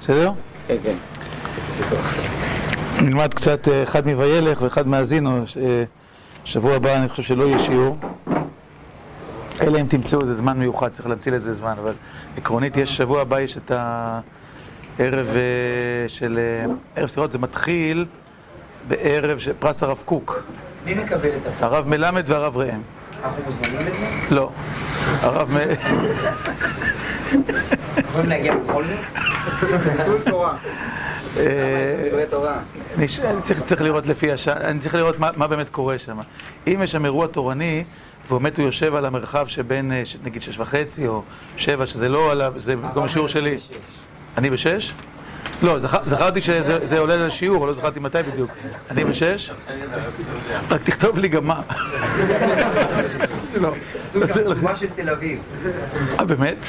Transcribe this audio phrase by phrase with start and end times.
[0.00, 0.30] בסדר?
[0.66, 0.94] כן, כן.
[3.02, 5.84] נלמד קצת אה, אחד מוילך ואחד מאזינו, אה,
[6.44, 7.98] שבוע הבא אני חושב שלא יהיה שיעור.
[9.60, 11.92] אלא אם תמצאו איזה זמן מיוחד, צריך להמציא לזה זמן, אבל
[12.36, 16.38] עקרונית יש, שבוע הבא יש את הערב אה, של...
[16.96, 18.06] ערב סליחות, זה מתחיל
[18.88, 20.42] בערב של פרס הרב קוק,
[20.86, 21.62] מי מקבל את הפרס?
[21.62, 22.80] הרב מלמד והרב ראם.
[23.24, 24.34] אנחנו מוזמנים לזה?
[24.34, 24.50] לא.
[25.22, 25.56] הרב מ...
[27.98, 29.33] יכולים להגיע בכל זאת?
[33.64, 36.18] צריך, לראות לפי השעה, אני צריך לראות מה, באמת קורה שם.
[36.66, 37.84] אם יש שם אירוע תורני,
[38.30, 41.22] ובאמת הוא יושב על המרחב שבין, אה, נגיד, שש וחצי או
[41.56, 43.56] שבע, שזה לא עליו, זה במקום השיעור שלי.
[44.38, 44.92] אני בשש?
[45.62, 48.50] לא, זכר, זכרתי שזה זה עולה לשיעור, לא זכרתי מתי בדיוק.
[48.90, 49.50] אני בשש?
[50.70, 51.60] רק תכתוב לי גם מה.
[53.54, 53.70] לא,
[54.14, 55.38] לא צריך- תשובה של תל אביב.
[56.20, 56.66] אה, באמת?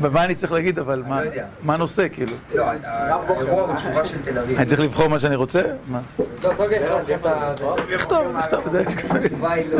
[0.00, 1.20] ומה אני צריך להגיד, אבל מה-
[1.64, 2.32] לא הנושא, כאילו?
[2.54, 4.56] לא, האירוע הוא תשובה של תל אביב.
[4.56, 5.62] אני צריך לבחור מה שאני רוצה?
[5.88, 6.00] מה?
[7.94, 8.26] נכתוב,
[9.72, 9.78] לא.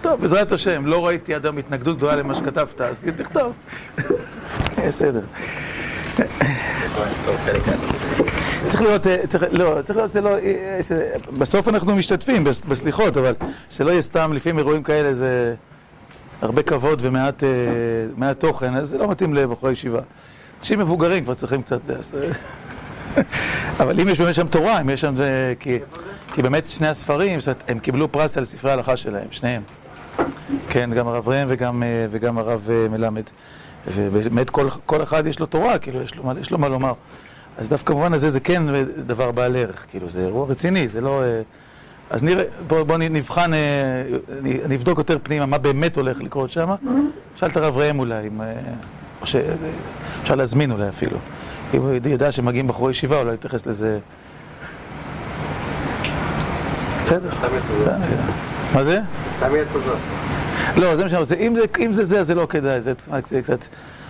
[0.00, 3.52] טוב, בעזרת השם, לא ראיתי עד היום התנגדות גדולה למה שכתבת, אז תכתוב.
[4.88, 5.20] בסדר.
[8.68, 10.80] צריך להיות, אה, צריך, לא, צריך להיות, זה לא, אה,
[11.38, 13.32] בסוף אנחנו משתתפים בס- בסליחות, אבל
[13.70, 15.54] שלא יהיה סתם, לפעמים אירועים כאלה זה
[16.42, 17.48] הרבה כבוד ומעט אה,
[18.16, 20.00] מעט תוכן, אז זה לא מתאים לבחורי ישיבה.
[20.60, 21.90] אנשים מבוגרים כבר צריכים קצת...
[21.90, 23.22] אז, אה,
[23.80, 25.16] אבל אם יש באמת שם תורה, אם יש שם...
[25.16, 25.78] זה- כי,
[26.34, 29.62] כי באמת שני הספרים, זאת אומרת, הם קיבלו פרס על ספרי ההלכה שלהם, שניהם.
[30.68, 33.22] כן, גם הרב ראם וגם, אה, וגם הרב אה, מלמד.
[33.94, 36.92] ובאמת כל, כל אחד יש לו תורה, כאילו, יש לו, מה- יש לו מה לומר.
[37.58, 38.62] אז דווקא במובן הזה זה כן
[39.06, 41.22] דבר בעל ערך, כאילו, זה אירוע רציני, זה לא...
[42.10, 43.58] אה, אז נראה, בואו בוא נבחן, אה,
[44.74, 46.74] אבדוק יותר פנימה מה באמת הולך לקרות שם.
[47.36, 48.54] שאל את הרב ראם אולי, אה,
[49.20, 49.36] או ש...
[50.22, 51.18] אפשר להזמין אולי אפילו.
[51.74, 53.98] אם הוא ידע שמגיעים בחורי ישיבה, אולי יתייחס לזה...
[57.02, 57.28] בסדר.
[58.74, 59.00] מה זה?
[59.36, 59.98] סתם יהיה תודות.
[60.76, 61.34] לא, זה מה שאני רוצה.
[61.34, 61.54] אם
[61.92, 62.80] זה, זה זה, אז זה לא כדאי.
[62.80, 62.92] זה
[63.42, 63.64] קצת...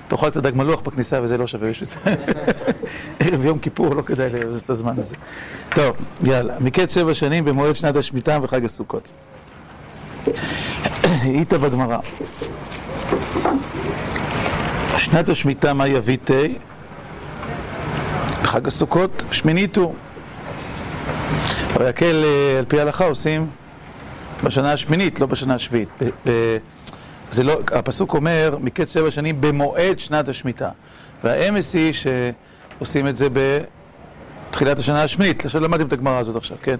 [0.09, 1.97] תאכל דג מלוח בכניסה וזה לא שווה בשביל זה.
[3.21, 5.15] ערב יום כיפור לא כדאי לבזבז את הזמן הזה.
[5.75, 6.55] טוב, יאללה.
[6.61, 9.09] מקץ שבע שנים במועד שנת השמיטה וחג הסוכות.
[11.23, 11.99] היית בגמרא.
[14.97, 16.35] שנת השמיטה מה יביא תה?
[18.45, 19.95] חג הסוכות שמינית הוא.
[21.75, 23.47] הרי הקל אה, על פי ההלכה עושים
[24.45, 25.89] בשנה השמינית, לא בשנה השביעית.
[27.31, 30.71] זה לא, הפסוק אומר, מקץ שבע שנים במועד שנת השמיטה.
[31.25, 33.29] והאמס היא שעושים את זה
[34.49, 35.45] בתחילת השנה השמינית.
[35.45, 36.77] עכשיו למדתם את הגמרא הזאת עכשיו, כן?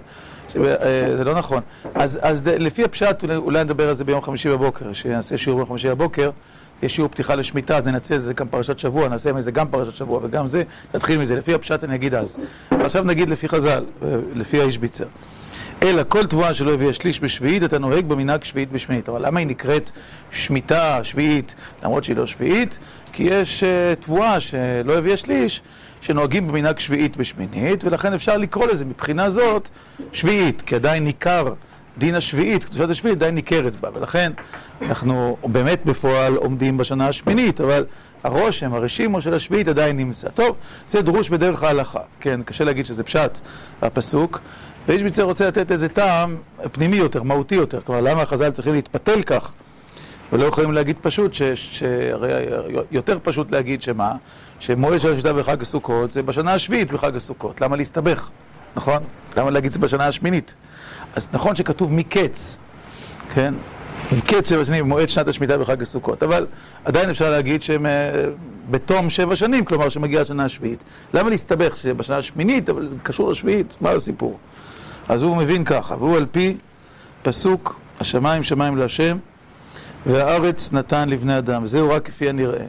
[0.49, 1.61] זה, אה, זה לא נכון.
[1.95, 5.89] אז, אז לפי הפשט, אולי נדבר על זה ביום חמישי בבוקר, שנעשה שיעור ביום חמישי
[5.89, 6.29] בבוקר,
[6.83, 9.95] יש שיעור פתיחה לשמיטה, אז ננצל את זה גם פרשת שבוע, נעשה מזה גם פרשת
[9.95, 12.37] שבוע וגם זה, נתחיל מזה, לפי הפשט אני אגיד אז.
[12.71, 15.05] עכשיו נגיד לפי חז"ל, אה, לפי האיש ביצר.
[15.83, 19.09] אלא כל תבואה שלא הביאה שליש בשביעית, אתה נוהג במנהג שביעית בשמינית.
[19.09, 19.91] אבל למה היא נקראת
[20.31, 22.79] שמיטה שביעית, למרות שהיא לא שביעית?
[23.13, 25.61] כי יש uh, תבואה שלא הביאה שליש,
[26.01, 29.69] שנוהגים במנהג שביעית בשמינית, ולכן אפשר לקרוא לזה מבחינה זאת
[30.13, 31.53] שביעית, כי עדיין ניכר
[31.97, 34.31] דין השביעית, קדושת השביעית עדיין ניכרת בה, ולכן
[34.81, 37.85] אנחנו באמת בפועל עומדים בשנה השמינית, אבל
[38.23, 40.29] הרושם, הרשימו של השביעית עדיין נמצא.
[40.29, 40.55] טוב,
[40.87, 43.39] זה דרוש בדרך ההלכה, כן, קשה להגיד שזה פשט,
[43.81, 44.41] הפסוק.
[44.89, 46.35] ואיש ביצר רוצה לתת איזה טעם
[46.71, 47.81] פנימי יותר, מהותי יותר.
[47.81, 49.51] כלומר, למה החז"ל צריכים להתפתל כך,
[50.33, 52.31] ולא יכולים להגיד פשוט, שהרי
[52.91, 54.11] יותר פשוט להגיד שמה?
[54.59, 57.61] שמועד של השביתה בחג הסוכות זה בשנה השביעית בחג הסוכות.
[57.61, 58.29] למה להסתבך?
[58.75, 59.03] נכון?
[59.37, 60.53] למה להגיד זה בשנה השמינית?
[61.15, 62.57] אז נכון שכתוב מקץ,
[63.33, 63.53] כן?
[64.17, 66.47] מקץ שבע שנים במועד שנת השמיטה בחג הסוכות, אבל
[66.85, 68.11] עדיין אפשר להגיד שהם אה,
[68.71, 70.83] בתום שבע שנים, כלומר שמגיעה השנה השביעית.
[71.13, 74.37] למה להסתבך שבשנה השמינית, אבל זה קשור לשביעית, מה הסיפור?
[75.09, 76.57] אז הוא מבין ככה, והוא על פי
[77.21, 79.17] פסוק השמיים שמיים להשם
[80.05, 82.65] והארץ נתן לבני אדם, זהו רק כפי הנראה.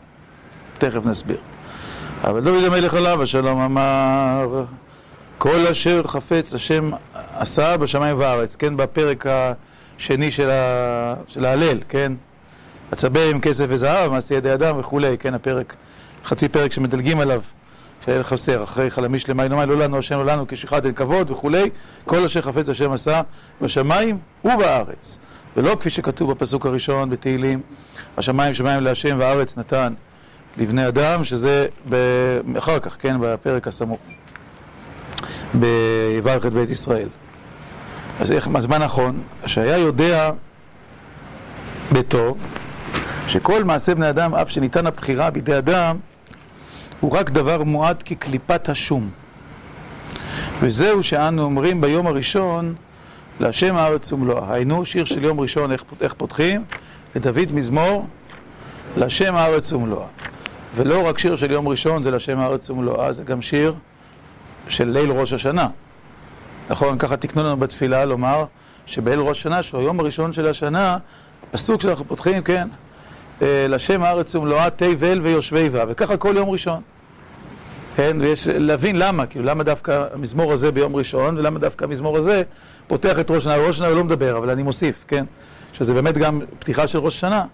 [0.78, 1.36] תכף נסביר.
[2.24, 4.64] אבל דוד המלך עליו השלום אמר
[5.38, 11.14] כל אשר חפץ השם עשה בשמיים והארץ, כן, בפרק השני של, ה...
[11.28, 12.12] של ההלל, כן?
[12.92, 15.74] אצבה עם כסף וזהב, מעשה ידי אדם וכולי, כן, הפרק,
[16.24, 17.40] חצי פרק שמדלגים עליו,
[18.04, 21.70] שהיה חסר, אחרי חלמיש למאי נאמר, לא לנו השם לא לנו כשחת אין כבוד וכולי,
[22.04, 23.20] כל אשר חפץ השם עשה
[23.60, 25.18] בשמיים ובארץ.
[25.56, 27.60] ולא כפי שכתוב בפסוק הראשון בתהילים,
[28.16, 29.92] השמיים שמיים להשם והארץ נתן
[30.56, 31.66] לבני אדם, שזה.
[32.58, 34.00] אחר כך, כן, בפרק הסמוך,
[35.54, 37.08] ביברך את בית ישראל.
[38.20, 39.22] אז איך, מה נכון?
[39.46, 40.30] שהיה יודע
[41.92, 42.38] בטוב,
[43.28, 45.96] שכל מעשה בני אדם, אף שניתן הבחירה בידי אדם,
[47.00, 49.10] הוא רק דבר מועט כקליפת השום.
[50.60, 52.74] וזהו שאנו אומרים ביום הראשון
[53.40, 54.54] להשם הארץ ומלואה.
[54.54, 56.64] היינו, שיר של יום ראשון, איך, איך פותחים?
[57.14, 58.06] לדוד מזמור,
[58.96, 60.06] להשם הארץ ומלואה.
[60.76, 63.74] ולא רק שיר של יום ראשון זה להשם הארץ ומלואה, זה גם שיר
[64.68, 65.68] של ליל ראש השנה.
[66.70, 68.44] נכון, ככה תקנו לנו בתפילה לומר
[68.86, 70.96] שבליל ראש השנה, שהוא היום הראשון של השנה,
[71.50, 72.76] פסוק שאנחנו פותחים, כן, אה,
[73.42, 76.80] לשם הארץ ומלואה תבל ויושבי בה, וככה כל יום ראשון.
[77.96, 82.42] כן, ויש להבין למה, כאילו למה דווקא המזמור הזה ביום ראשון, ולמה דווקא המזמור הזה
[82.86, 85.24] פותח את ראש השנה, ראש השנה הוא לא מדבר, אבל אני מוסיף, כן,
[85.72, 87.44] שזה באמת גם פתיחה של ראש השנה,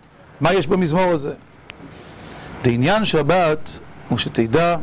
[0.40, 1.32] מה יש במזמור הזה?
[2.66, 3.78] לעניין שבת,
[4.08, 4.76] הוא שתדע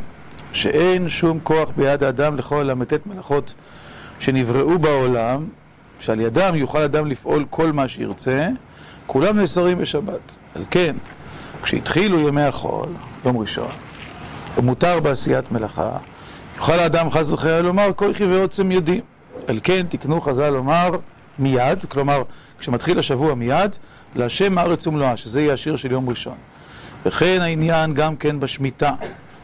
[0.52, 3.54] שאין שום כוח ביד האדם לכל הל"ט מלאכות
[4.18, 5.44] שנבראו בעולם,
[6.00, 8.48] שעל ידם יוכל אדם לפעול כל מה שירצה,
[9.06, 10.36] כולם נאסרים בשבת.
[10.54, 10.96] על כן,
[11.62, 12.88] כשהתחילו ימי החול,
[13.24, 13.70] יום ראשון,
[14.58, 15.90] ומותר בעשיית מלאכה,
[16.56, 19.00] יוכל האדם חס וחלילה לומר, כוחי ועוצם ידי.
[19.46, 20.90] על כן תקנו חז"ל לומר
[21.38, 22.22] מיד, כלומר,
[22.58, 23.76] כשמתחיל השבוע מיד,
[24.14, 26.36] להשם הארץ ומלואה, שזה יהיה השיר של יום ראשון.
[27.06, 28.92] וכן העניין גם כן בשמיטה,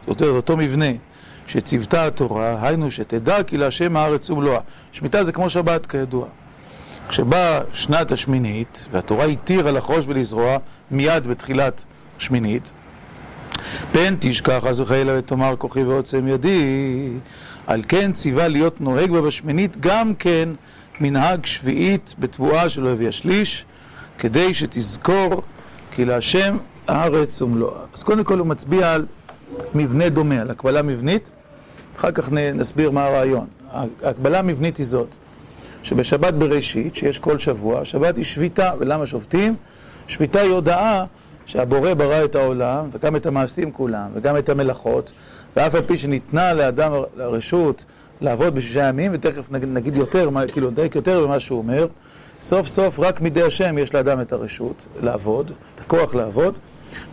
[0.06, 0.86] זאת אומרת, אותו מבנה
[1.46, 4.60] שציוותה התורה, היינו שתדע כי להשם הארץ ומלואה.
[4.92, 6.26] שמיטה זה כמו שבת כידוע.
[7.10, 10.56] כשבאה שנת השמינית, והתורה התירה לחרוש ולזרוע
[10.90, 11.84] מיד בתחילת
[12.18, 12.72] שמינית,
[13.92, 17.08] פן תשכח אז וחלילה ותאמר כוחי ועוצם ידי,
[17.66, 20.48] על כן ציווה להיות נוהג בה בשמינית גם כן
[21.00, 23.64] מנהג שביעית בתבואה שלא הביא השליש,
[24.18, 25.42] כדי שתזכור
[25.90, 26.56] כי להשם
[26.88, 27.80] הארץ ומלואה.
[27.94, 29.06] אז קודם כל הוא מצביע על
[29.74, 31.30] מבנה דומה, על הקבלה מבנית,
[31.96, 33.46] אחר כך נסביר מה הרעיון.
[34.02, 35.16] ההקבלה המבנית היא זאת,
[35.82, 39.56] שבשבת בראשית, שיש כל שבוע, שבת היא שביתה, ולמה שובתים?
[40.08, 41.04] שביתה היא הודעה
[41.46, 45.12] שהבורא ברא את העולם, וגם את המעשים כולם, וגם את המלאכות,
[45.56, 47.84] ואף על פי שניתנה לאדם הרשות
[48.20, 51.86] לעבוד בשישה ימים, ותכף נגיד, יותר, כאילו נדייק יותר במה שהוא אומר,
[52.42, 56.58] סוף סוף רק מידי השם יש לאדם את הרשות לעבוד, את הכוח לעבוד,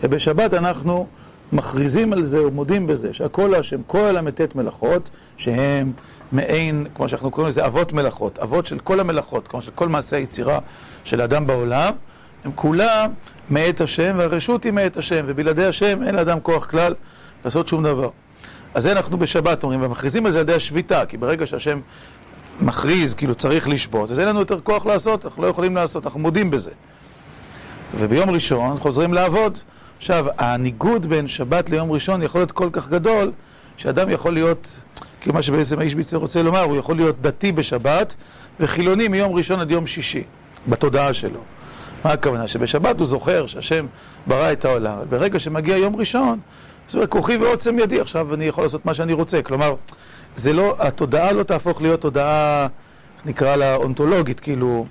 [0.04, 1.08] ובשבת אנחנו
[1.52, 5.92] מכריזים על זה ומודים בזה שהכל השם, כל המתת מלאכות, שהם
[6.31, 10.15] מעין, כמו שאנחנו קוראים לזה, אבות מלאכות, אבות של כל המלאכות, כמו של כל מעשי
[10.15, 10.59] היצירה
[11.03, 11.94] של האדם בעולם,
[12.45, 13.12] הם כולם
[13.50, 16.94] מאת השם, והרשות היא מאת השם, ובלעדי השם אין לאדם כוח כלל
[17.45, 18.09] לעשות שום דבר.
[18.74, 21.79] אז זה אנחנו בשבת אומרים, ומכריזים על זה על ידי השביתה, כי ברגע שהשם
[22.62, 26.19] מכריז, כאילו צריך לשבות, אז אין לנו יותר כוח לעשות, אנחנו לא יכולים לעשות, אנחנו
[26.19, 26.71] מודים בזה.
[27.97, 29.59] וביום ראשון חוזרים לעבוד.
[29.97, 33.31] עכשיו, הניגוד בין שבת ליום ראשון יכול להיות כל כך גדול,
[33.77, 34.80] שאדם יכול להיות,
[35.27, 38.15] כאילו מה שבעצם האיש ביצר רוצה לומר, הוא יכול להיות דתי בשבת
[38.59, 40.24] וחילוני מיום ראשון עד יום שישי,
[40.68, 41.39] בתודעה שלו.
[42.06, 42.47] מה הכוונה?
[42.47, 43.85] שבשבת הוא זוכר שהשם
[44.27, 48.63] ברא את העולם, ברגע שמגיע יום ראשון, הוא אומר, כוחי ועוצם ידי, עכשיו אני יכול
[48.63, 49.41] לעשות מה שאני רוצה.
[49.41, 49.75] כלומר,
[50.35, 52.68] זה לא, התודעה לא תהפוך להיות תודעה,
[53.25, 54.85] נקרא לה אונתולוגית, כאילו,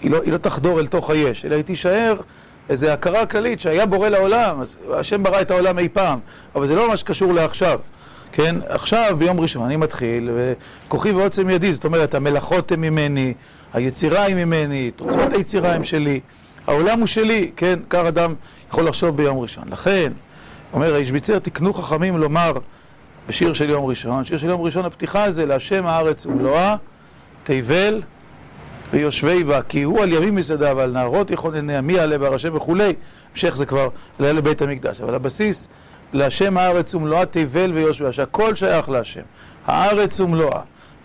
[0.00, 2.14] היא לא, היא לא תחדור אל תוך היש, אלא היא תישאר
[2.68, 6.18] איזו הכרה כללית שהיה בורא לעולם, אז השם ברא את העולם אי פעם,
[6.54, 7.80] אבל זה לא מה שקשור לעכשיו,
[8.32, 8.56] כן?
[8.68, 10.30] עכשיו, ביום ראשון, אני מתחיל,
[10.86, 13.34] וכוחי ועוצם ידי, זאת אומרת, המלאכות הן ממני,
[13.72, 16.20] היצירה היא ממני, תוצאות היצירה הן שלי,
[16.66, 17.78] העולם הוא שלי, כן?
[17.90, 18.34] כך אדם
[18.70, 19.64] יכול לחשוב ביום ראשון.
[19.70, 20.12] לכן,
[20.72, 22.52] אומר האיש ביצר, תקנו חכמים לומר
[23.28, 26.76] בשיר של יום ראשון, שיר של יום ראשון הפתיחה זה להשם הארץ ומלואה,
[27.44, 28.02] תבל
[28.92, 32.92] ויושבי בה, כי הוא על ימים מסעדה ועל נהרות יכונניה, מי יעלה בהר השם וכולי,
[33.32, 35.68] המשך זה כבר עלה לבית המקדש, אבל הבסיס,
[36.12, 39.20] להשם הארץ ומלואה תבל ויושבי, שהכל שייך להשם,
[39.66, 40.60] הארץ ומלואה,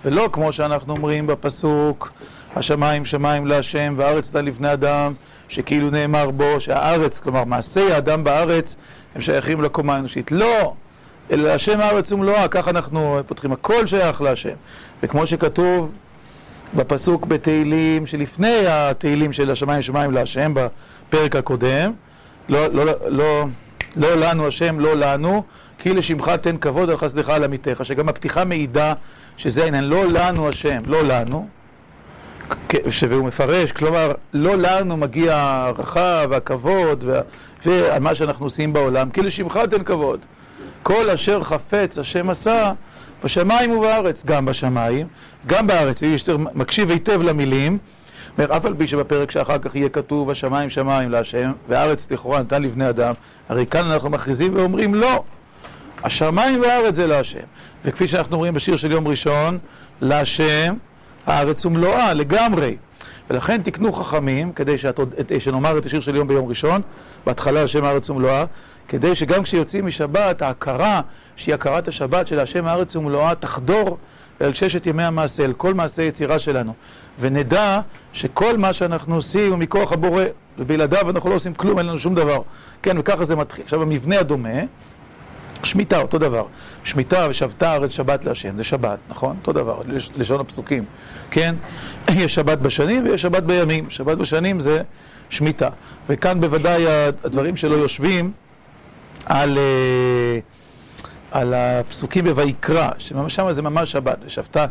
[0.05, 2.11] ולא כמו שאנחנו אומרים בפסוק,
[2.55, 5.13] השמיים שמיים להשם והארץ אתה לבני אדם,
[5.49, 8.75] שכאילו נאמר בו שהארץ, כלומר מעשי האדם בארץ,
[9.15, 10.31] הם שייכים לקומה האנושית.
[10.31, 10.73] לא!
[11.31, 14.53] אלא להשם הארץ ומלואה, כך אנחנו פותחים, הכל שייך להשם.
[15.03, 15.91] וכמו שכתוב
[16.75, 21.93] בפסוק בתהילים שלפני התהילים של השמיים שמיים להשם בפרק הקודם,
[22.49, 23.45] לא, לא, לא,
[23.95, 25.43] לא לנו השם, לא לנו,
[25.79, 28.93] כי לשמך תן כבוד על חסדך על עמיתך, שגם הפתיחה מעידה
[29.37, 31.47] שזה העניין, לא לנו השם, לא לנו,
[33.09, 37.05] והוא מפרש, כלומר, לא לנו מגיע הערכה והכבוד
[37.65, 40.19] ועל מה שאנחנו עושים בעולם, כי לשמך תן כבוד.
[40.83, 42.71] כל אשר חפץ השם עשה
[43.23, 45.07] בשמיים ובארץ, גם בשמיים,
[45.47, 46.01] גם בארץ,
[46.53, 47.77] מקשיב היטב למילים,
[48.37, 52.63] אומר, אף על פי שבפרק שאחר כך יהיה כתוב השמיים שמיים להשם, והארץ לכאורה נתן
[52.63, 53.13] לבני אדם,
[53.49, 55.23] הרי כאן אנחנו מכריזים ואומרים לא,
[56.03, 57.39] השמיים והארץ זה להשם.
[57.85, 59.57] וכפי שאנחנו אומרים בשיר של יום ראשון,
[60.01, 60.75] להשם
[61.25, 62.77] הארץ ומלואה, לגמרי.
[63.29, 64.99] ולכן תקנו חכמים, כדי שאת,
[65.39, 66.81] שנאמר את השיר של יום ביום ראשון,
[67.25, 68.45] בהתחלה השם הארץ ומלואה,
[68.87, 71.01] כדי שגם כשיוצאים משבת, ההכרה
[71.35, 73.97] שהיא הכרת השבת של השם הארץ ומלואה, תחדור
[74.41, 76.73] אל ששת ימי המעשה, אל כל מעשה יצירה שלנו.
[77.19, 77.79] ונדע
[78.13, 80.23] שכל מה שאנחנו עושים הוא מכוח הבורא,
[80.57, 82.41] ובלעדיו אנחנו לא עושים כלום, אין לנו שום דבר.
[82.81, 83.63] כן, וככה זה מתחיל.
[83.63, 84.59] עכשיו, המבנה הדומה,
[85.63, 86.45] שמיטה, אותו דבר.
[86.83, 89.35] שמיטה ושבתה הארץ שבת להשם, זה שבת, נכון?
[89.39, 89.81] אותו דבר,
[90.17, 90.85] לשון הפסוקים,
[91.31, 91.55] כן?
[92.23, 93.89] יש שבת בשנים ויש שבת בימים.
[93.89, 94.81] שבת בשנים זה
[95.29, 95.69] שמיטה.
[96.09, 96.85] וכאן בוודאי
[97.23, 98.31] הדברים שלו יושבים
[99.25, 100.39] על, אה,
[101.33, 104.17] על הפסוקים בויקרא, ששם זה ממש שבת.
[104.25, 104.65] ושבתה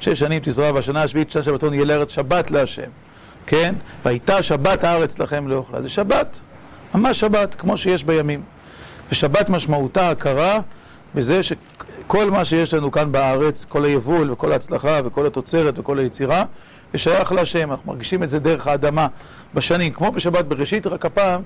[0.00, 2.90] שש שנים תזרע בשנה השביעית שנה שבתון יהיה לארץ שבת להשם,
[3.46, 3.74] כן?
[4.04, 5.82] והייתה שבת הארץ לכם לאוכלה.
[5.82, 6.40] זה שבת,
[6.94, 8.42] ממש שבת, כמו שיש בימים.
[9.10, 10.60] ושבת משמעותה הכרה
[11.14, 16.44] בזה שכל מה שיש לנו כאן בארץ, כל היבול וכל ההצלחה וכל התוצרת וכל היצירה,
[16.92, 19.06] זה שייך להשם, אנחנו מרגישים את זה דרך האדמה
[19.54, 21.42] בשנים, כמו בשבת בראשית, רק הפעם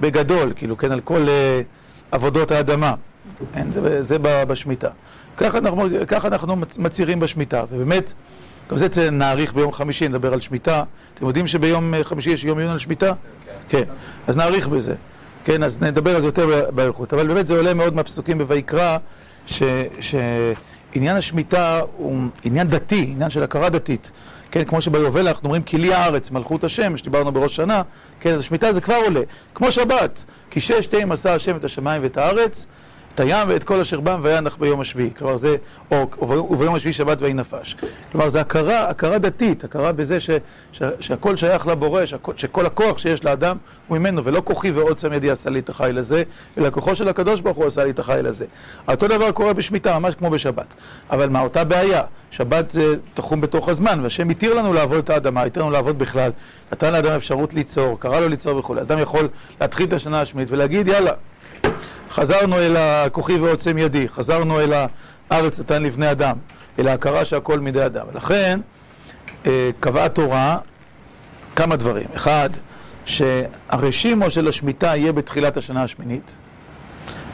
[0.00, 2.94] בגדול, כאילו, כן, על כל uh, עבודות האדמה.
[3.54, 4.88] אין, זה, זה בשמיטה.
[5.36, 8.12] ככה אנחנו, ככה אנחנו מצהירים בשמיטה, ובאמת,
[8.70, 10.82] גם זה נאריך ביום חמישי, נדבר על שמיטה.
[11.14, 13.12] אתם יודעים שביום חמישי יש יום עיון על שמיטה?
[13.68, 13.84] כן.
[13.84, 13.92] כן.
[14.26, 14.94] אז נאריך בזה.
[15.44, 17.14] כן, אז נדבר על זה יותר באריכות.
[17.14, 18.96] אבל באמת זה עולה מאוד מהפסוקים בויקרא,
[19.46, 24.10] שעניין השמיטה הוא עניין דתי, עניין של הכרה דתית.
[24.50, 27.82] כן, כמו שביובל אנחנו אומרים כלי הארץ, מלכות השם, שדיברנו בראש שנה,
[28.20, 29.20] כן, אז השמיטה זה כבר עולה,
[29.54, 32.66] כמו שבת, כי שש עשה השם את השמיים ואת הארץ,
[33.14, 35.10] את הים ואת כל אשר בם וינח ביום השביעי.
[35.18, 35.56] כלומר זה,
[35.90, 36.06] או
[36.50, 37.76] וביום השביעי שבת ויהי נפש.
[38.12, 40.30] כלומר זה הכרה, הכרה דתית, הכרה בזה ש,
[40.72, 43.56] ש, שהכל שייך לבורא, שהכל, שכל הכוח שיש לאדם
[43.88, 46.22] הוא ממנו, ולא כוחי ועוצם ידי עשה לי את החיל הזה,
[46.58, 48.44] אלא כוחו של הקדוש ברוך הוא עשה לי את החיל הזה.
[48.88, 50.74] אותו דבר קורה בשמיטה, ממש כמו בשבת.
[51.10, 55.42] אבל מה, אותה בעיה, שבת זה תחום בתוך הזמן, והשם התיר לנו לעבוד את האדמה,
[55.42, 56.30] התיר לנו לעבוד בכלל,
[56.72, 58.78] נתן לאדם אפשרות ליצור, קרא לו ליצור וכו'.
[58.80, 59.28] אדם יכול
[59.60, 61.12] להתחיל את השנה השמינית ולהגיד, יאללה,
[62.14, 64.72] חזרנו אל הכוחי ועוצם ידי, חזרנו אל
[65.30, 66.36] הארץ נתן לבני אדם,
[66.78, 68.06] אל ההכרה שהכל מידי אדם.
[68.12, 68.60] ולכן
[69.46, 70.58] אה, קבעה תורה
[71.56, 72.06] כמה דברים.
[72.16, 72.50] אחד,
[73.06, 76.36] שהרשימו של השמיטה יהיה בתחילת השנה השמינית,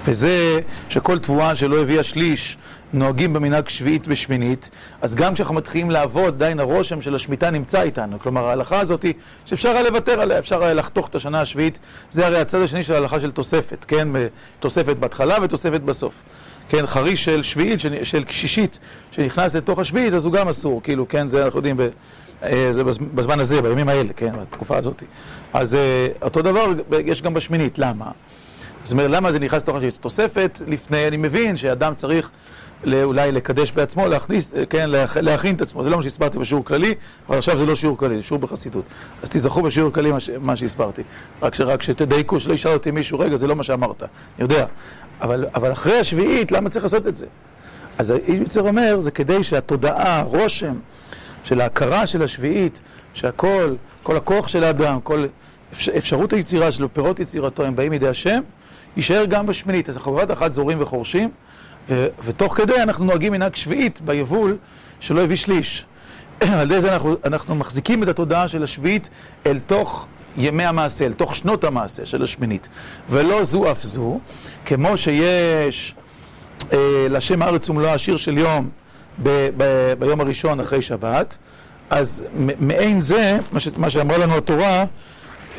[0.04, 2.56] וזה שכל תבואה שלא הביאה שליש
[2.92, 4.70] נוהגים במנהג שביעית ושמינית,
[5.00, 8.18] אז גם כשאנחנו מתחילים לעבוד, עדיין הרושם של השמיטה נמצא איתנו.
[8.18, 9.14] כלומר, ההלכה הזאת היא
[9.46, 11.78] שאפשר היה לוותר עליה, אפשר היה לחתוך את השנה השביעית.
[12.10, 14.08] זה הרי הצד השני של ההלכה של תוספת, כן?
[14.60, 16.14] תוספת בהתחלה ותוספת בסוף.
[16.68, 18.78] כן, חריש של שביעית, של, של שישית,
[19.10, 21.88] שנכנס לתוך השביעית, אז הוא גם אסור, כאילו, כן, זה אנחנו יודעים, ב,
[22.42, 25.02] אה, זה בזמן הזה, בימים האלה, כן, בתקופה הזאת.
[25.52, 26.66] אז אה, אותו דבר
[27.06, 28.10] יש גם בשמינית, למה?
[28.84, 29.98] זאת אומרת, למה זה נכנס לתוך השביעית?
[30.00, 32.30] תוספת, לפני, אני מבין שאדם צריך
[32.84, 35.84] אולי לקדש בעצמו, להכניס, כן, להכין את עצמו.
[35.84, 36.94] זה לא מה שהסברתי בשיעור כללי,
[37.28, 38.84] אבל עכשיו זה לא שיעור כללי, זה שיעור בחסידות.
[39.22, 40.10] אז תיזכרו בשיעור כללי
[40.40, 41.02] מה שהסברתי.
[41.42, 44.02] רק, שרק שתדייקו, שלא ישאל אותי מישהו, רגע, זה לא מה שאמרת.
[44.02, 44.66] אני יודע.
[45.20, 47.26] אבל, אבל אחרי השביעית, למה צריך לעשות את זה?
[47.98, 50.74] אז איצר אומר, זה כדי שהתודעה, הרושם
[51.44, 52.80] של ההכרה של השביעית,
[53.14, 55.24] שהכל, כל הכוח של האדם, כל
[55.98, 58.40] אפשרות היצירה שלו, פירות יצירתו, הם באים מידי השם,
[58.96, 59.88] יישאר גם בשמינית.
[59.88, 61.30] אז אנחנו בבת אחת זורים וחורשים.
[62.24, 64.56] ותוך כדי אנחנו נוהגים מנהג שביעית ביבול
[65.00, 65.84] שלא הביא שליש.
[66.40, 69.08] על ידי זה אנחנו, אנחנו מחזיקים את התודעה של השביעית
[69.46, 70.06] אל תוך
[70.36, 72.68] ימי המעשה, אל תוך שנות המעשה של השמינית.
[73.10, 74.20] ולא זו אף זו,
[74.66, 75.94] כמו שיש
[76.72, 78.70] אה, לשם הארץ ומלוא השיר של יום
[79.22, 81.36] ב, ב, ביום הראשון אחרי שבת,
[81.90, 82.22] אז
[82.60, 84.84] מעין זה, מה, ש, מה שאמרה לנו התורה,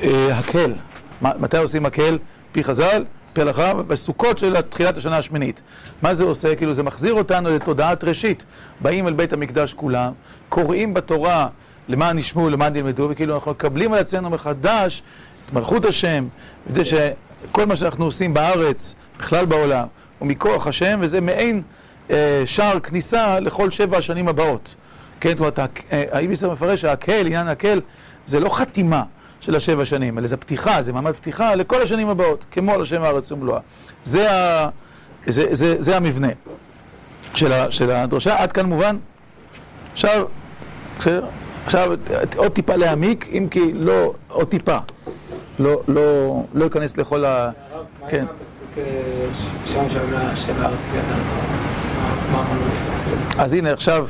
[0.03, 0.73] אה, הקל.
[1.21, 2.17] מתי עושים הקל?
[2.51, 3.03] פי חז"ל?
[3.33, 5.61] פלחה בסוכות של תחילת השנה השמינית.
[6.01, 6.55] מה זה עושה?
[6.55, 8.45] כאילו זה מחזיר אותנו לתודעת ראשית.
[8.81, 10.11] באים אל בית המקדש כולם,
[10.49, 11.47] קוראים בתורה
[11.87, 15.01] למען ישמעו, למען ילמדו, וכאילו אנחנו מקבלים על עצמנו מחדש
[15.45, 16.27] את מלכות השם,
[16.69, 19.87] את זה שכל מה שאנחנו עושים בארץ, בכלל בעולם,
[20.19, 21.61] הוא מכוח השם, וזה מעין
[22.09, 24.75] אה, שער כניסה לכל שבע השנים הבאות.
[25.19, 25.59] כן, זאת אומרת,
[25.91, 27.81] האיביסר מפרש שהקהל, עניין הקהל,
[28.25, 29.03] זה לא חתימה.
[29.41, 33.01] של השבע שנים, אלא זה פתיחה, זה מעמד פתיחה לכל השנים הבאות, כמו על השם
[33.01, 33.59] הארץ ומלואה.
[34.03, 34.69] זה, ה,
[35.27, 36.27] זה, זה, זה המבנה
[37.33, 38.97] של, ה, של הדרשה, עד כאן מובן?
[39.93, 40.25] עכשיו,
[40.99, 41.25] בסדר?
[41.65, 41.91] עכשיו
[42.35, 44.77] עוד טיפה להעמיק, אם כי לא, עוד טיפה.
[45.59, 47.51] לא, לא, לא אכנס לכל ה...
[48.07, 48.25] כן.
[53.37, 54.07] אז הנה עכשיו,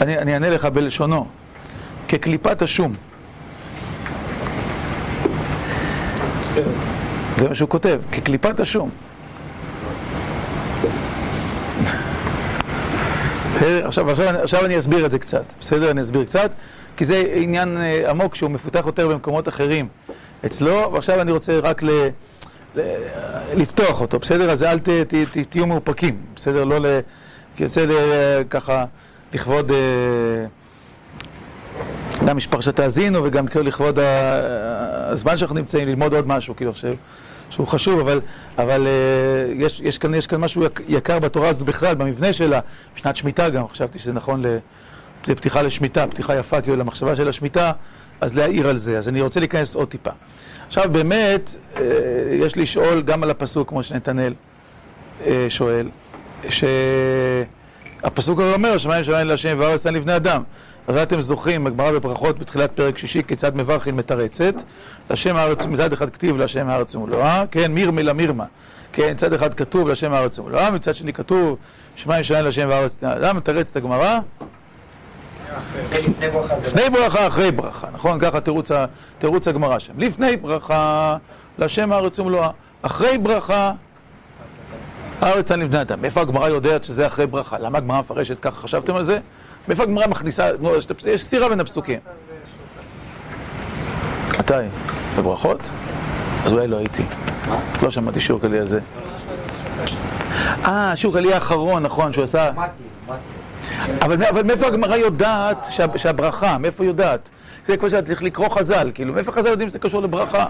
[0.00, 1.26] אני, אני אענה לך בלשונו,
[2.08, 2.92] כקליפת השום.
[7.38, 8.90] זה מה שהוא כותב, כקליפת השום.
[13.60, 15.90] עכשיו, עכשיו, עכשיו אני אסביר את זה קצת, בסדר?
[15.90, 16.50] אני אסביר קצת,
[16.96, 17.78] כי זה עניין
[18.08, 19.88] עמוק שהוא מפותח יותר במקומות אחרים
[20.46, 22.08] אצלו, ועכשיו אני רוצה רק ל,
[23.56, 24.50] לפתוח אותו, בסדר?
[24.50, 26.64] אז אל ת, ת, ת, תהיו מאופקים, בסדר?
[26.64, 26.86] לא ל...
[27.56, 27.98] כי בסדר,
[28.50, 28.84] ככה,
[29.34, 29.72] לכבוד...
[32.26, 33.98] גם יש פרשת האזינו וגם כאילו לכבוד
[35.08, 36.84] הזמן שאנחנו נמצאים, ללמוד עוד משהו, כאילו, ש...
[37.50, 38.20] שהוא חשוב, אבל,
[38.58, 38.86] אבל
[39.54, 42.60] יש, יש, כאן, יש כאן משהו יקר בתורה הזאת בכלל, במבנה שלה,
[42.94, 44.42] שנת שמיטה גם, חשבתי שזה נכון
[45.26, 47.72] לפתיחה לשמיטה, פתיחה יפה כאילו למחשבה של השמיטה,
[48.20, 48.98] אז להעיר על זה.
[48.98, 50.10] אז אני רוצה להיכנס עוד טיפה.
[50.66, 51.56] עכשיו באמת,
[52.32, 54.34] יש לשאול גם על הפסוק, כמו שנתנאל
[55.48, 55.88] שואל,
[56.48, 60.42] שהפסוק הזה אומר, שמיים שמיים להשם וארץ נתן לבני אדם.
[60.88, 64.54] הרי אתם זוכרים, הגמרא בברכות בתחילת פרק שישי, כיצד מברכין מתרצת.
[65.10, 68.44] להשם הארץ, מצד אחד כתיב להשם הארץ ומלואה, כן, מירמה למירמה.
[68.92, 71.56] כן, מצד אחד כתוב להשם הארץ ומלואה, מצד שני כתוב
[71.96, 74.18] שמיים להשם וארץ נתן אדם, מתרצת הגמרא.
[76.66, 78.18] לפני ברכה, אחרי ברכה, נכון?
[78.20, 78.38] ככה
[79.18, 79.92] תירוץ הגמרא שם.
[79.98, 81.16] לפני ברכה,
[81.58, 82.50] להשם הארץ ומלואה.
[82.82, 83.72] אחרי ברכה,
[85.20, 86.02] הארץ לבני אדם.
[86.02, 87.58] מאיפה הגמרא יודעת שזה אחרי ברכה?
[87.58, 88.60] למה הגמרא מפרשת ככה?
[88.60, 89.18] חשבתם על זה?
[89.68, 90.50] מאיפה הגמרא מכניסה,
[91.06, 91.98] יש סתירה בין הפסוקים.
[94.38, 94.52] מתי?
[95.18, 95.70] בברכות?
[96.44, 97.02] אז אולי לא הייתי.
[97.82, 98.80] לא שמעתי שיעור כלי על זה.
[100.64, 102.50] אה, שיעור כלי האחרון, נכון, שהוא עשה...
[104.02, 107.30] אבל מאיפה הגמרא יודעת שהברכה, מאיפה יודעת?
[107.66, 110.46] זה כמו שאת צריך לקרוא חז"ל, כאילו, מאיפה חז"ל יודעים שזה קשור לברכה?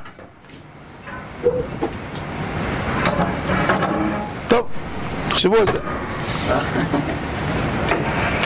[4.49, 4.67] טוב,
[5.29, 5.79] תחשבו על זה.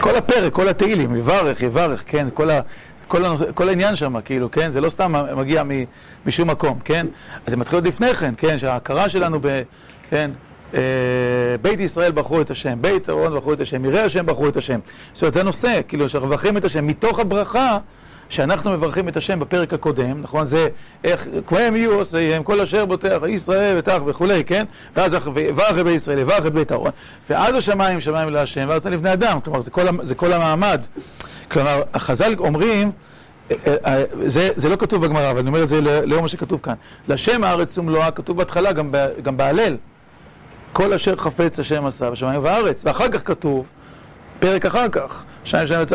[0.02, 2.60] כל הפרק, כל התהילים, יברך, יברך, כן, כל, ה,
[3.08, 5.62] כל, הנושא, כל העניין שם, כאילו, כן, זה לא סתם מגיע
[6.26, 7.06] משום מקום, כן?
[7.46, 9.62] אז זה מתחיל עוד לפני כן, כן, שההכרה שלנו ב...
[10.10, 10.30] כן,
[10.74, 10.80] אה,
[11.62, 14.80] בית ישראל בחרו את השם, בית אהרון בחרו את השם, יראי השם בחרו את השם.
[15.12, 17.78] זאת אומרת, זה נושא, כאילו, שאנחנו מברכים את השם מתוך הברכה
[18.32, 20.46] שאנחנו מברכים את השם בפרק הקודם, נכון?
[20.46, 20.68] זה
[21.04, 24.64] איך, כהם יהיו עושיהם, כל אשר בוטח, ישראל ותח וכולי, כן?
[24.96, 26.90] ואז ויברך את בית יברך בית אהרון,
[27.30, 30.86] ואז השמיים שמיים להשם, וארצה לבני אדם, כלומר, זה כל, זה כל המעמד.
[31.50, 32.90] כלומר, החז"ל אומרים,
[34.26, 36.74] זה, זה לא כתוב בגמרא, אבל אני אומר את זה לאור מה שכתוב כאן.
[37.08, 39.76] לשם הארץ ומלואה כתוב בהתחלה גם, גם בהלל.
[40.72, 42.82] כל אשר חפץ השם עשה בשמיים וארץ.
[42.84, 43.66] ואחר כך כתוב,
[44.40, 45.24] פרק אחר כך,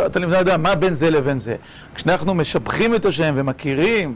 [0.05, 1.55] אתה לבני אדם, מה בין זה לבין זה?
[1.95, 4.15] כשאנחנו משבחים את השם ומכירים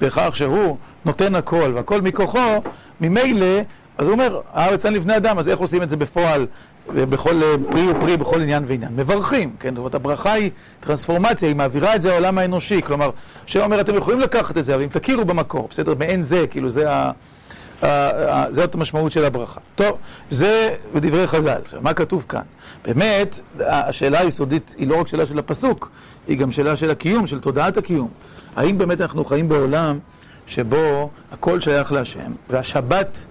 [0.00, 2.62] בכך שהוא נותן הכל והכל מכוחו,
[3.00, 3.60] ממילא,
[3.98, 6.46] אז הוא אומר, הארץ אין לבני אדם, אז איך עושים את זה בפועל,
[6.94, 8.92] בכל פרי ופרי, בכל עניין ועניין?
[8.96, 9.70] מברכים, כן?
[9.70, 13.10] זאת אומרת, הברכה היא טרנספורמציה, היא מעבירה את זה לעולם האנושי, כלומר,
[13.46, 15.94] השם אומר, אתם יכולים לקחת את זה, אבל אם תכירו במקור, בסדר?
[15.98, 17.10] מעין זה, כאילו זה ה...
[18.50, 19.60] זאת המשמעות של הברכה.
[19.74, 19.98] טוב,
[20.30, 21.60] זה בדברי חז"ל.
[21.64, 22.42] עכשיו, מה כתוב כאן?
[22.84, 25.90] באמת, השאלה היסודית היא לא רק שאלה של הפסוק,
[26.28, 28.08] היא גם שאלה של הקיום, של תודעת הקיום.
[28.56, 29.98] האם באמת אנחנו חיים בעולם
[30.46, 33.26] שבו הכל שייך להשם, והשבת,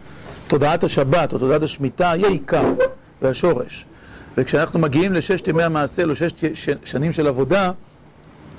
[0.47, 2.65] תודעת השבת או תודעת השמיטה היא העיקר
[3.21, 3.85] והשורש.
[4.37, 6.43] וכשאנחנו מגיעים לששת ימי המעשה, או ששת
[6.83, 7.71] שנים של עבודה,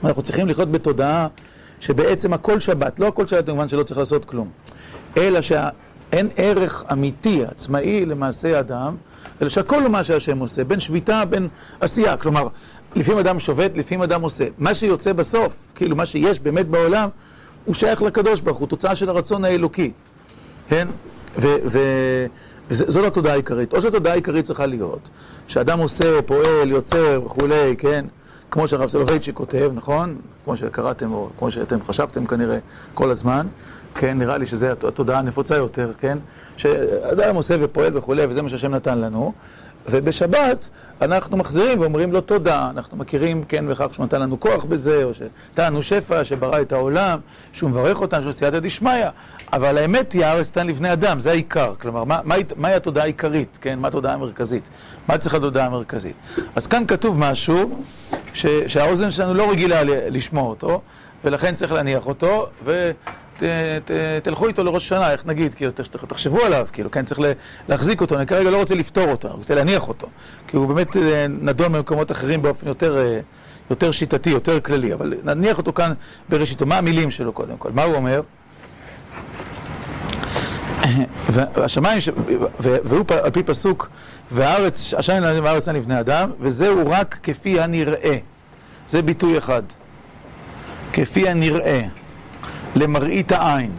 [0.05, 1.27] אנחנו צריכים לחיות בתודעה
[1.81, 4.51] שבעצם הכל שבת, לא הכל שבת במובן שלא צריך לעשות כלום,
[5.16, 8.96] אלא שאין ערך אמיתי, עצמאי למעשה אדם,
[9.42, 11.48] אלא שהכל הוא מה שהשם עושה, בין שביתה, בין
[11.81, 12.16] עשייה.
[12.16, 12.48] כלומר,
[12.96, 14.44] לפעמים אדם שובת, לפעמים אדם עושה.
[14.59, 17.09] מה שיוצא בסוף, כאילו מה שיש באמת בעולם,
[17.64, 19.92] הוא שייך לקדוש ברוך הוא, תוצאה של הרצון האלוקי.
[20.68, 20.88] כן?
[22.70, 23.74] וזאת התודעה העיקרית.
[23.74, 25.11] או שהתודעה העיקרית צריכה להיות,
[25.46, 28.05] שאדם עושה, פועל, יוצר וכולי, כן?
[28.50, 30.16] כמו שהרב סולובייצ'יק כותב, נכון?
[30.44, 32.59] כמו שקראתם, או כמו שאתם חשבתם כנראה
[32.94, 33.46] כל הזמן,
[33.94, 34.18] כן?
[34.18, 36.18] נראה לי שזו התודעה הנפוצה יותר, כן?
[36.57, 39.33] שאדם עושה ופועל וכולי, וזה מה שהשם נתן לנו.
[39.88, 40.68] ובשבת
[41.02, 45.14] אנחנו מחזירים ואומרים לו תודה, אנחנו מכירים, כן, בכך שהוא נתן לנו כוח בזה, או
[45.14, 47.18] שנתן לנו שפע, שברא את העולם,
[47.52, 49.07] שהוא מברך אותנו, שהוא סייעתא דשמיא,
[49.52, 53.59] אבל האמת היא, הארץ נתן לבני אדם, זה העיקר, כלומר, מה, מה, מהי התודעה העיקרית,
[53.61, 54.68] כן, מה התודעה המרכזית,
[55.09, 56.16] מה צריכה התודעה המרכזית.
[56.54, 57.85] אז כאן כתוב משהו
[58.35, 60.80] ש, שהאוזן שלנו לא רגילה לשמוע אותו,
[61.24, 62.90] ולכן צריך להניח אותו, ו...
[64.23, 65.73] תלכו איתו לראש השנה, איך נגיד, כאילו,
[66.07, 67.20] תחשבו עליו, כאילו, כן, צריך
[67.68, 70.07] להחזיק אותו, אני כרגע לא רוצה לפתור אותו, אני רוצה להניח אותו,
[70.47, 73.20] כי הוא באמת אה, נדון במקומות אחרים באופן יותר, אה,
[73.70, 75.92] יותר שיטתי, יותר כללי, אבל נניח אותו כאן
[76.29, 78.23] בראשיתו, מה המילים שלו קודם כל, מה הוא אומר?
[81.35, 82.01] והשמיים,
[82.59, 83.88] והוא על פי פסוק,
[84.31, 88.16] והארץ, השמיים והארץ נבני אדם, וזהו רק כפי הנראה.
[88.87, 89.62] זה ביטוי אחד.
[90.92, 91.83] כפי הנראה.
[92.76, 93.70] למראית העין.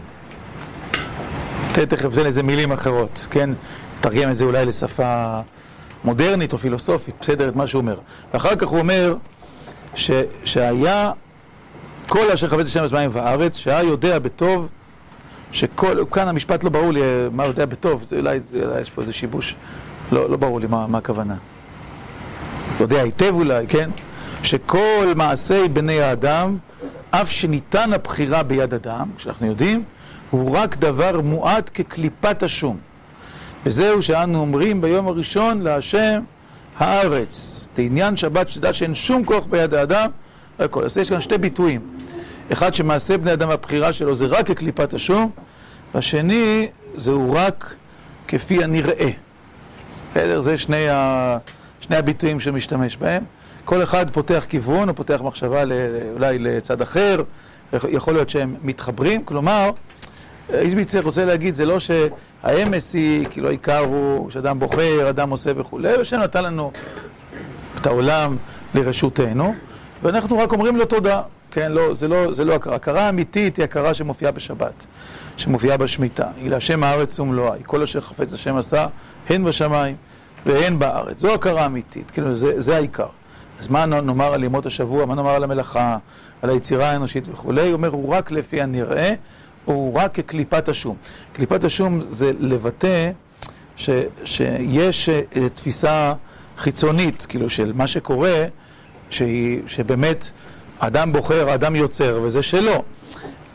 [1.73, 3.49] תכף זה לזה מילים אחרות, כן?
[3.99, 5.39] תרגם את זה אולי לשפה
[6.03, 7.97] מודרנית או פילוסופית, בסדר, את מה שהוא אומר.
[8.34, 9.15] ואחר כך הוא אומר
[9.95, 10.12] ש,
[10.45, 11.12] שהיה
[12.08, 14.67] כל אשר חפץ השם בשמיים וארץ, שהיה יודע בטוב
[15.51, 19.01] שכל, כאן המשפט לא ברור לי, מה יודע בטוב, זה, אולי, זה, אולי יש פה
[19.01, 19.55] איזה שיבוש,
[20.12, 21.36] לא, לא ברור לי מה, מה הכוונה.
[22.79, 23.89] יודע היטב אולי, כן?
[24.43, 26.58] שכל מעשי בני האדם,
[27.21, 29.84] אף שניתן הבחירה ביד אדם, שאנחנו יודעים,
[30.32, 32.78] הוא רק דבר מועט כקליפת השום.
[33.65, 36.21] וזהו שאנו אומרים ביום הראשון להשם
[36.78, 37.67] הארץ.
[37.75, 40.10] זה עניין שבת שתדע שאין שום כוח ביד האדם.
[40.60, 41.82] אז יש כאן שתי ביטויים.
[42.54, 45.32] אחד שמעשה בני אדם הבחירה שלו זה רק כקליפת השום,
[45.93, 47.75] והשני זהו רק
[48.28, 49.10] כפי הנראה.
[50.12, 50.41] בסדר?
[50.41, 51.38] זה שני, ה...
[51.82, 53.23] שני הביטויים שמשתמש בהם.
[53.65, 55.63] כל אחד פותח כיוון, או פותח מחשבה
[56.13, 57.23] אולי לצד אחר,
[57.89, 59.69] יכול להיות שהם מתחברים, כלומר,
[60.49, 65.97] איזביצר רוצה להגיד, זה לא שהאמס היא, כאילו העיקר הוא שאדם בוחר, אדם עושה וכולי,
[65.97, 66.71] ושם נתן לנו
[67.82, 68.38] את העולם
[68.75, 69.56] לרשותנו,
[70.04, 72.75] ואנחנו רק אומרים לו תודה, כן, לא, זה לא, זה לא הכרה.
[72.75, 74.86] הכרה אמיתית היא הכרה שמופיעה בשבת,
[75.38, 76.28] שמופיעה בשמיטה.
[76.38, 78.88] היא להשם הארץ ומלואה, היא כל אשר חפץ השם עשה,
[79.30, 79.95] הן בשמיים
[80.45, 81.19] והן בארץ.
[81.19, 83.08] זו הכרה אמיתית, כאילו, זה, זה העיקר.
[83.60, 85.98] אז מה נאמר על ימות השבוע, מה נאמר על המלאכה,
[86.41, 87.62] על היצירה האנושית וכולי?
[87.62, 89.13] הוא אומר, הוא רק לפי הנראה,
[89.65, 90.96] הוא רק כקליפת השום.
[91.34, 93.12] קליפת השום זה לבטא
[93.76, 93.89] ש,
[94.26, 96.13] שיש אה, תפיסה
[96.58, 98.46] חיצונית, כאילו, של מה שקורה,
[99.10, 100.32] שהיא, שבאמת
[100.80, 102.84] אדם בוחר, אדם יוצר, וזה שלו.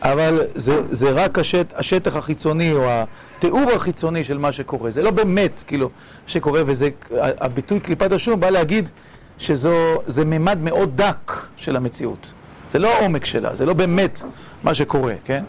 [0.03, 4.91] אבל זה, זה רק השט, השטח החיצוני או התיאור החיצוני של מה שקורה.
[4.91, 5.91] זה לא באמת, כאילו,
[6.27, 6.89] שקורה, וזה,
[7.21, 8.91] הביטוי קליפת השום בא להגיד
[9.40, 12.33] שזה ממד מאוד דק של המציאות.
[12.72, 14.22] זה לא העומק שלה, זה לא באמת
[14.62, 15.44] מה שקורה, כן?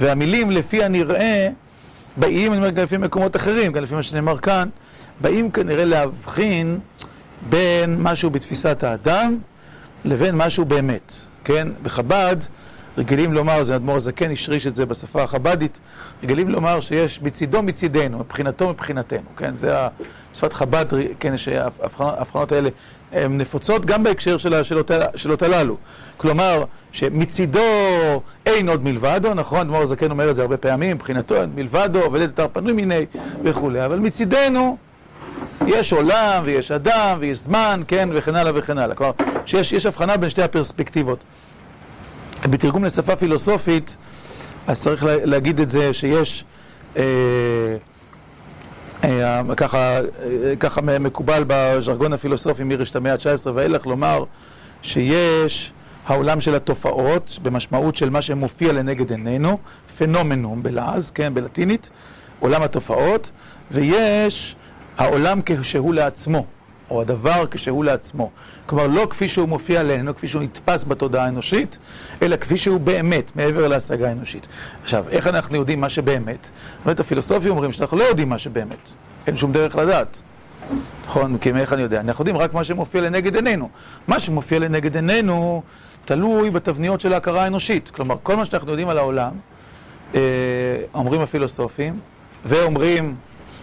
[0.00, 1.48] והמילים לפי הנראה
[2.16, 4.68] באים, אני אומר, גם לפי מקומות אחרים, גם לפי מה שנאמר כאן,
[5.20, 6.78] באים כנראה להבחין
[7.48, 9.38] בין משהו בתפיסת האדם
[10.04, 11.12] לבין משהו באמת,
[11.44, 11.68] כן?
[11.82, 12.36] בחב"ד
[12.98, 15.80] רגילים לומר, זה אדמו"ר הזקן השריש את זה בשפה החב"דית,
[16.22, 19.56] רגילים לומר שיש מצידו מצידנו, מבחינתו מבחינתנו, כן?
[19.56, 19.76] זה
[20.34, 20.84] שפת חב"ד,
[21.20, 22.70] כן, שההבחנות האלה
[23.24, 25.76] הן נפוצות גם בהקשר של השאלות הללו.
[26.16, 27.60] כלומר, שמצידו
[28.46, 29.60] אין עוד מלבדו, נכון?
[29.60, 33.06] אדמו"ר הזקן אומר את זה הרבה פעמים, מבחינתו אין מלבדו, עובדת אתר פנוי מיני
[33.42, 34.76] וכולי, אבל מצידנו
[35.66, 38.96] יש עולם ויש אדם ויש זמן, כן, וכן הלאה וכן הלאה.
[38.96, 39.12] כלומר,
[39.46, 41.24] שיש הבחנה בין שתי הפרספקטיבות.
[42.44, 43.96] בתרגום לשפה פילוסופית,
[44.66, 46.44] אז צריך להגיד את זה שיש,
[46.96, 47.02] אה,
[49.56, 50.00] ככה,
[50.60, 54.24] ככה מקובל בז'רגון הפילוסופי מראשית המאה ה-19 ואילך לומר
[54.82, 55.72] שיש
[56.06, 59.58] העולם של התופעות במשמעות של מה שמופיע לנגד עינינו,
[59.98, 61.90] פנומנום בלעז, כן, בלטינית,
[62.40, 63.30] עולם התופעות,
[63.70, 64.56] ויש
[64.98, 66.46] העולם כשהוא לעצמו.
[66.90, 68.30] או הדבר כשהוא לעצמו.
[68.66, 71.78] כלומר, לא כפי שהוא מופיע עלינו, כפי שהוא נתפס בתודעה האנושית,
[72.22, 74.46] אלא כפי שהוא באמת, מעבר להשגה האנושית.
[74.82, 76.48] עכשיו, איך אנחנו יודעים מה שבאמת?
[76.84, 78.88] באמת הפילוסופים אומרים שאנחנו לא יודעים מה שבאמת.
[79.26, 80.22] אין שום דרך לדעת.
[81.06, 81.38] נכון?
[81.38, 82.00] כי איך אני יודע?
[82.00, 83.68] אנחנו יודעים רק מה שמופיע לנגד עינינו.
[84.08, 85.62] מה שמופיע לנגד עינינו
[86.04, 87.90] תלוי בתבניות של ההכרה האנושית.
[87.90, 89.32] כלומר, כל מה שאנחנו יודעים על העולם,
[90.14, 90.20] אה,
[90.94, 91.98] אומרים הפילוסופים,
[92.44, 93.14] ואומרים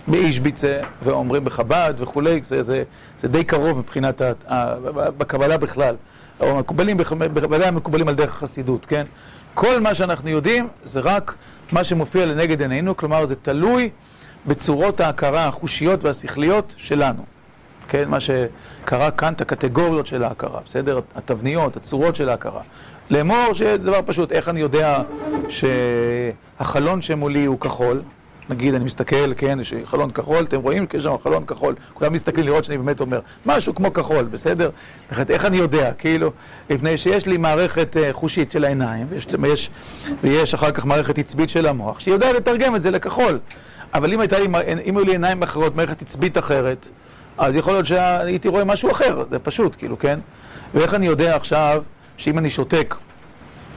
[0.08, 2.84] באישביצה, ואומרים בחב"ד וכולי, זה, זה,
[3.24, 4.76] זה די קרוב מבחינת, ה,
[5.18, 5.96] בקבלה בכלל.
[6.40, 6.98] או מקובלים,
[7.34, 9.04] בוודאי המקובלים על דרך החסידות, כן?
[9.54, 11.36] כל מה שאנחנו יודעים זה רק
[11.72, 13.90] מה שמופיע לנגד עינינו, כלומר זה תלוי
[14.48, 17.26] בצורות ההכרה החושיות והשכליות שלנו.
[17.88, 18.10] כן?
[18.10, 21.00] מה שקרה כאן, את הקטגוריות של ההכרה, בסדר?
[21.16, 22.62] התבניות, הצורות של ההכרה.
[23.10, 25.04] לאמור שזה דבר פשוט, איך אני יודע
[25.50, 28.02] שהחלון שמולי הוא כחול?
[28.50, 30.86] נגיד, אני מסתכל, כן, יש חלון כחול, אתם רואים?
[30.94, 34.70] יש שם חלון כחול, כולם מסתכלים לראות שאני באמת אומר, משהו כמו כחול, בסדר?
[35.30, 35.92] איך אני יודע?
[35.98, 36.32] כאילו,
[36.70, 39.70] לפני שיש לי מערכת uh, חושית של העיניים, ויש, ויש,
[40.24, 43.40] ויש אחר כך מערכת עצבית של המוח, שיודעת לתרגם את זה לכחול.
[43.94, 44.46] אבל אם הייתה לי,
[44.86, 46.90] אם היו לי עיניים אחרות, מערכת עצבית אחרת,
[47.38, 50.20] אז יכול להיות שהייתי רואה משהו אחר, זה פשוט, כאילו, כן?
[50.74, 51.84] ואיך אני יודע עכשיו
[52.18, 52.96] שאם אני שותק,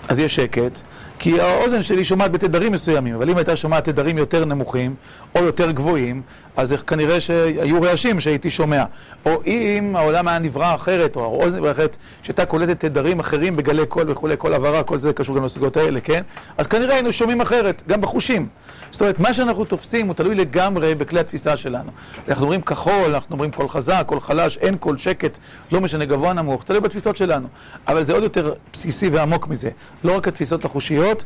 [0.08, 0.80] אז יש שקט,
[1.18, 4.94] כי האוזן שלי שומעת בתדרים מסוימים, אבל אם הייתה שומעת תדרים יותר נמוכים
[5.34, 6.22] או יותר גבוהים,
[6.56, 8.84] אז כנראה שהיו רעשים שהייתי שומע.
[9.26, 13.86] או אם העולם היה נברא אחרת, או האוזן נברא אחרת, שהייתה קולטת תדרים אחרים בגלי
[13.86, 16.22] קול וכולי, כל הבהרה, כל זה קשור גם לסוגיות האלה, כן?
[16.58, 18.48] אז כנראה היינו שומעים אחרת, גם בחושים.
[18.90, 21.90] זאת אומרת, מה שאנחנו תופסים הוא תלוי לגמרי בכלי התפיסה שלנו.
[22.28, 25.38] אנחנו אומרים כחול, אנחנו אומרים קול חזק, קול חלש, אין קול שקט,
[25.72, 27.48] לא משנה גבוה נמוך, תלוי בתפיסות שלנו.
[27.88, 29.70] אבל זה עוד יותר בסיסי ועמוק מזה.
[30.04, 31.24] לא רק התפיסות החושיות, התפיסות,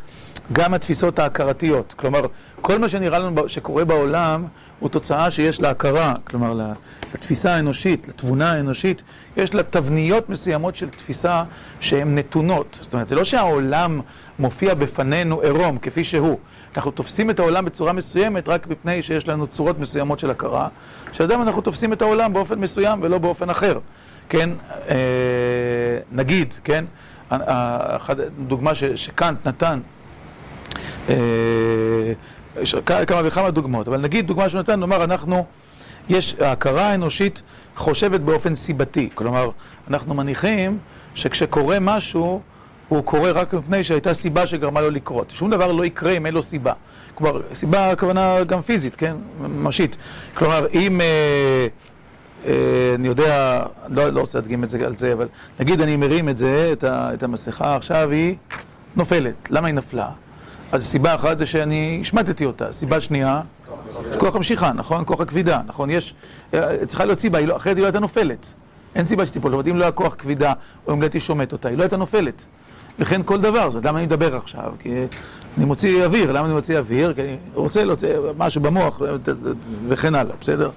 [0.52, 1.94] גם התפיסות ההכרתיות.
[1.96, 2.26] כלומר,
[2.60, 4.46] כל מה שנראה לנו שקורה בעולם
[4.78, 6.54] הוא תוצאה שיש לה הכרה, כלומר,
[7.14, 9.02] לתפיסה האנושית, לתבונה האנושית,
[9.36, 11.44] יש לה תבניות מסוימות של תפיסה
[11.80, 12.78] שהן נתונות.
[12.80, 14.00] זאת אומרת, זה לא שהעולם
[14.38, 16.38] מופיע בפנינו עירום, כפי שהוא.
[16.76, 20.68] אנחנו תופסים את העולם בצורה מסוימת רק מפני שיש לנו צורות מסוימות של הכרה,
[21.12, 23.78] שאדם אנחנו תופסים את העולם באופן מסוים ולא באופן אחר.
[24.28, 24.50] כן,
[24.88, 24.96] אה,
[26.12, 26.84] נגיד, כן,
[28.46, 29.80] דוגמה שקאנט נתן,
[31.08, 31.14] אה,
[32.62, 32.74] יש
[33.06, 35.46] כמה וכמה דוגמאות, אבל נגיד דוגמה שהוא נתן, נאמר אנחנו,
[36.08, 37.42] יש, ההכרה האנושית
[37.76, 39.50] חושבת באופן סיבתי, כלומר,
[39.90, 40.78] אנחנו מניחים
[41.14, 42.40] שכשקורה משהו,
[42.88, 45.30] הוא קורה רק מפני שהייתה סיבה שגרמה לו לקרות.
[45.30, 46.72] שום דבר לא יקרה אם אין לו סיבה.
[47.14, 49.16] כלומר, סיבה הכוונה גם פיזית, כן?
[49.40, 49.96] ממשית.
[50.34, 51.00] כלומר, אם...
[51.00, 51.66] אה, אה,
[52.94, 55.28] אני יודע, לא, לא רוצה להדגים את זה על זה, אבל
[55.60, 58.36] נגיד אני מרים את זה, את, ה, את המסכה, עכשיו היא
[58.96, 59.50] נופלת.
[59.50, 60.08] למה היא נפלה?
[60.72, 62.72] אז סיבה אחת זה שאני השמטתי אותה.
[62.72, 63.40] סיבה שנייה,
[64.18, 65.02] כוח המשיכה, נכון?
[65.06, 65.90] כוח הכבידה, נכון?
[65.90, 66.14] יש,
[66.54, 68.54] אה, צריכה להיות סיבה, לא, אחרת היא לא הייתה נופלת.
[68.94, 70.52] אין סיבה שתיפול, זאת אומרת, אם לא היה כוח כבידה,
[70.86, 72.44] או אם לא הייתי שומט אותה, היא לא הייתה נופלת.
[72.98, 74.72] וכן כל דבר, זאת למה אני מדבר עכשיו?
[74.78, 75.06] כי
[75.58, 77.12] אני מוציא אוויר, למה אני מוציא אוויר?
[77.12, 79.00] כי אני רוצה להוציא משהו במוח
[79.88, 80.70] וכן הלאה, בסדר?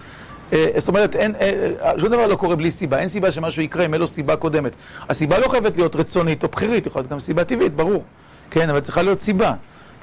[0.53, 3.85] אה, זאת אומרת, אין, אה, שום דבר לא קורה בלי סיבה, אין סיבה שמשהו יקרה
[3.85, 4.71] אם אין לו סיבה קודמת.
[5.09, 8.03] הסיבה לא חייבת להיות רצונית או בחירית, יכולה להיות גם סיבה טבעית, ברור.
[8.51, 9.53] כן, אבל צריכה להיות סיבה.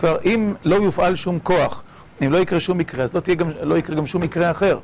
[0.00, 1.82] כלומר, אם לא יופעל שום כוח,
[2.24, 4.78] אם לא יקרה שום מקרה, אז לא, גם, לא יקרה גם שום מקרה אחר.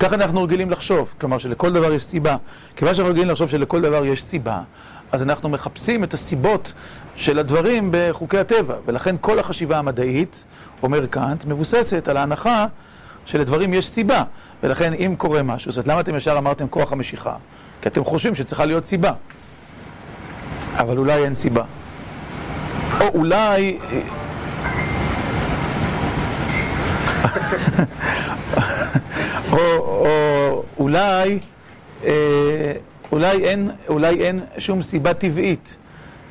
[0.00, 2.36] ככה אנחנו רגילים לחשוב, כלומר שלכל דבר יש סיבה.
[2.76, 4.60] כיוון שאנחנו רגילים לחשוב שלכל דבר יש סיבה,
[5.12, 6.72] אז אנחנו מחפשים את הסיבות
[7.14, 10.44] של הדברים בחוקי הטבע, ולכן כל החשיבה המדעית,
[10.82, 12.66] אומר קאנט, מבוססת על ההנחה
[13.24, 14.22] שלדברים יש סיבה,
[14.62, 17.34] ולכן אם קורה משהו, זאת למה אתם ישר אמרתם כוח המשיכה?
[17.82, 19.12] כי אתם חושבים שצריכה להיות סיבה,
[20.76, 21.64] אבל אולי אין סיבה.
[23.00, 23.78] או אולי...
[29.52, 31.40] או, או אולי...
[32.04, 32.72] אה,
[33.12, 35.76] אולי אין, אולי אין שום סיבה טבעית,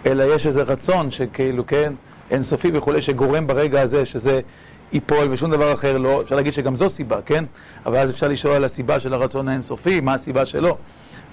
[0.06, 1.94] אלא יש איזה רצון שכאילו, כן,
[2.32, 4.40] אינסופי וכולי, שגורם ברגע הזה שזה
[4.94, 7.46] ייפול ושום דבר אחר לא, אפשר להגיד שגם זו סיבה, כן?
[7.86, 10.78] אבל אז אפשר לשאול על הסיבה של הרצון האינסופי, מה הסיבה שלו.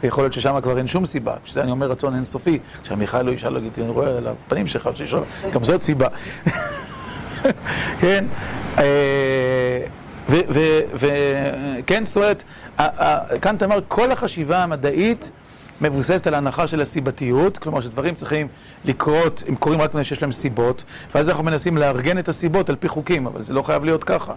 [0.02, 1.34] ויכול להיות ששם כבר אין שום סיבה.
[1.44, 5.20] כשזה אני אומר רצון אינסופי, כשהמיכל לא ישאל, להגיד, אני רואה על הפנים שלך, שישאל,
[5.52, 6.08] גם זאת סיבה.
[8.00, 8.24] כן?
[8.78, 9.80] אה,
[10.28, 12.42] וכן, זאת אומרת,
[12.76, 15.30] אתה אומר, כל החשיבה המדעית
[15.80, 18.48] מבוססת על ההנחה של הסיבתיות, כלומר שדברים צריכים
[18.84, 20.84] לקרות, הם קורים רק מפני שיש להם סיבות,
[21.14, 24.32] ואז אנחנו מנסים לארגן את הסיבות על פי חוקים, אבל זה לא חייב להיות ככה.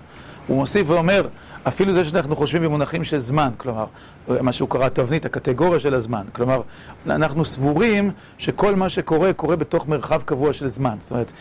[0.47, 1.27] הוא מוסיף ואומר,
[1.67, 3.85] אפילו זה שאנחנו חושבים במונחים של זמן, כלומר,
[4.27, 6.61] מה שהוא קרא תבנית, הקטגוריה של הזמן, כלומר,
[7.09, 10.95] אנחנו סבורים שכל מה שקורה, קורה בתוך מרחב קבוע של זמן.
[10.99, 11.31] זאת אומרת,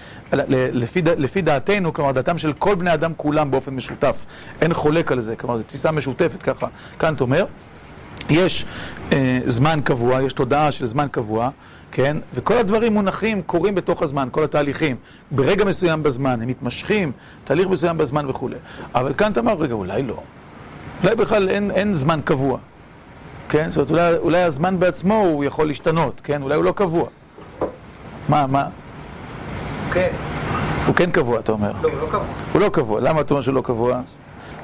[0.52, 4.26] לפי, לפי דעתנו, כלומר, דעתם של כל בני אדם כולם באופן משותף,
[4.60, 6.66] אין חולק על זה, כלומר, זו תפיסה משותפת ככה,
[6.98, 7.44] קאנט אומר.
[8.30, 8.64] יש
[9.12, 11.50] אה, זמן קבוע, יש תודעה של זמן קבוע,
[11.92, 12.16] כן?
[12.34, 14.96] וכל הדברים מונחים, קורים בתוך הזמן, כל התהליכים.
[15.30, 17.12] ברגע מסוים בזמן, הם מתמשכים,
[17.44, 18.56] תהליך מסוים בזמן וכולי.
[18.94, 20.22] אבל כאן אתה אמר, רגע, אולי לא.
[21.02, 22.58] אולי בכלל אין, אין זמן קבוע.
[23.48, 23.70] כן?
[23.70, 26.42] זאת אומרת, אולי, אולי הזמן בעצמו הוא יכול להשתנות, כן?
[26.42, 27.08] אולי הוא לא קבוע.
[28.28, 28.66] מה, מה?
[29.92, 30.08] כן.
[30.86, 31.72] הוא כן קבוע, אתה אומר.
[31.82, 32.26] לא, הוא לא קבוע.
[32.52, 33.00] הוא לא קבוע.
[33.00, 34.00] למה אתה אומר שהוא לא קבוע?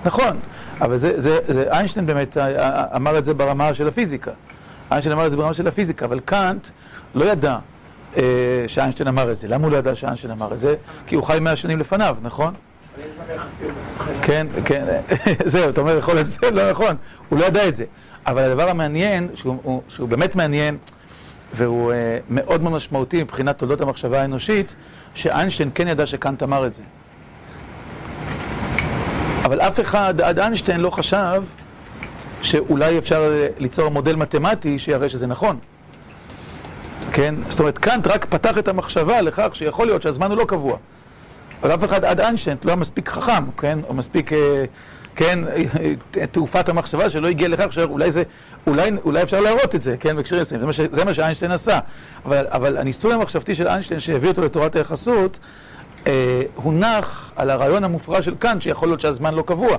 [0.05, 0.39] נכון,
[0.81, 4.31] אבל זה, זה, זה, איינשטיין באמת אה, אה, אמר את זה ברמה של הפיזיקה.
[4.91, 6.69] איינשטיין אמר את זה ברמה של הפיזיקה, אבל קאנט
[7.15, 7.59] לא ידע
[8.17, 8.23] אה,
[8.67, 9.49] שאיינשטיין אמר את זה.
[9.49, 10.75] למה הוא לא ידע שאיינשטיין אמר את זה?
[11.07, 12.55] כי הוא חי מאה שנים לפניו, נכון?
[14.23, 14.85] כן, כן,
[15.45, 16.97] זהו, אתה אומר, יכול להיות שזה לא נכון,
[17.29, 17.85] הוא לא ידע את זה.
[18.27, 20.77] אבל הדבר המעניין, שהוא, שהוא באמת מעניין,
[21.55, 21.95] והוא uh,
[22.31, 24.75] מאוד מאוד משמעותי מבחינת תולדות המחשבה האנושית,
[25.15, 26.83] שאיינשטיין כן ידע שקאנט אמר את זה.
[29.45, 31.43] אבל אף אחד עד איינשטיין לא חשב
[32.43, 35.59] שאולי אפשר ליצור מודל מתמטי שיראה שזה נכון.
[37.13, 37.35] כן?
[37.49, 40.77] זאת אומרת, קאנט רק פתח את המחשבה לכך שיכול להיות שהזמן הוא לא קבוע.
[41.63, 43.79] אבל אף אחד עד איינשטיין לא היה מספיק חכם, כן?
[43.89, 44.65] או מספיק, אה,
[45.17, 45.39] כן,
[46.31, 48.23] תעופת המחשבה שלא הגיע לכך שאולי זה,
[48.67, 50.17] אולי, אולי אפשר להראות את זה, כן?
[50.17, 50.73] בהקשרים מסוימים.
[50.73, 51.79] זה, מה זה מה שאיינשטיין עשה.
[52.25, 55.74] אבל, אבל הניסוי המחשבתי של איינשטיין שהביא אותו לתורת היחסות, אה,
[56.55, 59.77] הונח על הרעיון המופרע של קאנט, שיכול להיות שהזמן לא קבוע.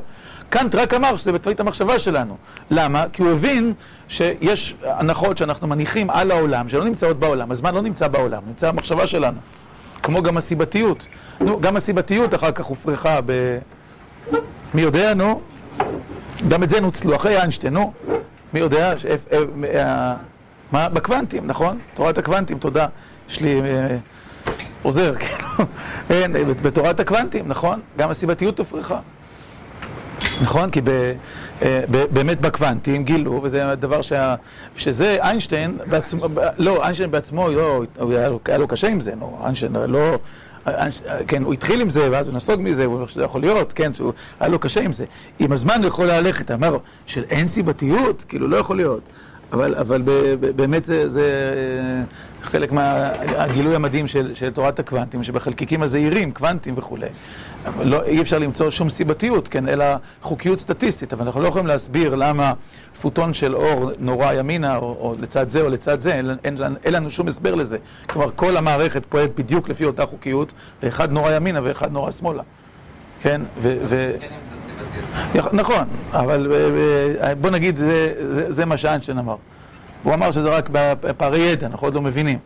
[0.49, 2.37] קאנט רק אמר שזה בתווית המחשבה שלנו.
[2.71, 3.05] למה?
[3.13, 3.73] כי הוא הבין
[4.07, 7.51] שיש הנחות שאנחנו מניחים על העולם, שלא נמצאות בעולם.
[7.51, 9.37] הזמן לא נמצא בעולם, נמצא במחשבה שלנו.
[10.03, 11.07] כמו גם הסיבתיות.
[11.41, 13.57] נו, גם הסיבתיות אחר כך הופרחה ב...
[14.73, 15.41] מי יודע, נו?
[16.47, 17.93] גם את זה נוצלו, אחרי איינשטיין, נו?
[18.53, 18.97] מי יודע?
[18.97, 19.05] ש...
[19.05, 19.15] אה,
[19.73, 20.15] אה,
[20.71, 20.89] מה?
[20.89, 21.79] בקוונטים, נכון?
[21.93, 22.87] תורת הקוונטים, תודה.
[23.29, 23.61] יש לי...
[24.85, 27.79] עוזר, כאילו, בתורת הקוונטים, נכון?
[27.97, 28.99] גם הסיבתיות הופרכה.
[30.41, 30.69] נכון?
[30.69, 30.81] כי
[31.61, 34.35] אה, ב, באמת בקוונטים גילו, וזה הדבר שה...
[34.77, 37.83] שזה איינשטיין בעצמו, לא, איינשטיין בעצמו, לא,
[38.45, 40.17] היה לו, קשה עם זה, לא, איינשטיין לא...
[41.27, 43.93] כן, הוא התחיל עם זה, ואז הוא נסוג מזה, הוא אומר שזה יכול להיות, כן,
[43.93, 45.05] שהוא, היה לו קשה עם זה.
[45.39, 49.09] עם הזמן הוא יכול ללכת, אמר, של אין סיבתיות, כאילו, לא יכול להיות.
[49.53, 51.53] אבל, אבל ב, ב, באמת זה, זה
[52.43, 57.07] חלק מהגילוי המדהים של, של תורת הקוונטים, שבחלקיקים הזעירים, קוונטים וכולי,
[57.81, 59.85] לא, אי אפשר למצוא שום סיבתיות, כן, אלא
[60.21, 62.53] חוקיות סטטיסטית, אבל אנחנו לא יכולים להסביר למה
[63.01, 66.93] פוטון של אור נורא ימינה, או, או לצד זה או לצד זה, אין, אין, אין
[66.93, 67.77] לנו שום הסבר לזה.
[68.07, 70.53] כלומר, כל המערכת פועלת בדיוק לפי אותה חוקיות,
[70.83, 72.43] ואחד נורא ימינה ואחד נורא שמאלה.
[73.21, 73.77] כן, ו...
[73.89, 74.11] ו...
[75.53, 77.79] נכון, אבל אה, אה, בוא נגיד,
[78.49, 79.35] זה, מה שאיינשטיין אמר.
[80.03, 82.37] הוא אמר שזה רק בפערי ידע, אנחנו עוד לא מבינים.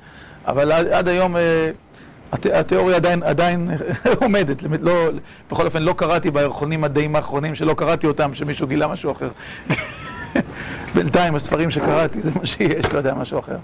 [0.48, 1.72] אבל עד, היום אה,
[2.32, 3.72] הת, התיאוריה עדיין,
[4.22, 4.64] עומדת.
[4.82, 5.10] לא,
[5.52, 9.30] בכל אופן, לא קראתי בירחונים מדעיים האחרונים, שלא קראתי אותם, שמישהו גילה משהו אחר.
[10.96, 13.58] בינתיים, הספרים שקראתי, זה מה שיש, לא יודע, משהו אחר.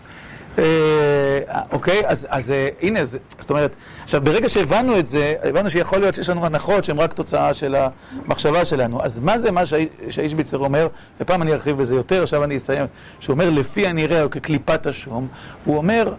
[0.59, 1.39] אה,
[1.71, 5.99] אוקיי, אז, אז אה, הנה, זה, זאת אומרת, עכשיו ברגע שהבנו את זה, הבנו שיכול
[5.99, 9.03] להיות שיש לנו הנחות שהן רק תוצאה של המחשבה שלנו.
[9.03, 9.65] אז מה זה מה
[10.09, 10.87] שהאיש ביצר אומר,
[11.21, 12.85] ופעם אני ארחיב בזה יותר, עכשיו אני אסיים,
[13.19, 15.27] שהוא אומר לפי הנראה או כקליפת השום,
[15.65, 16.13] הוא אומר,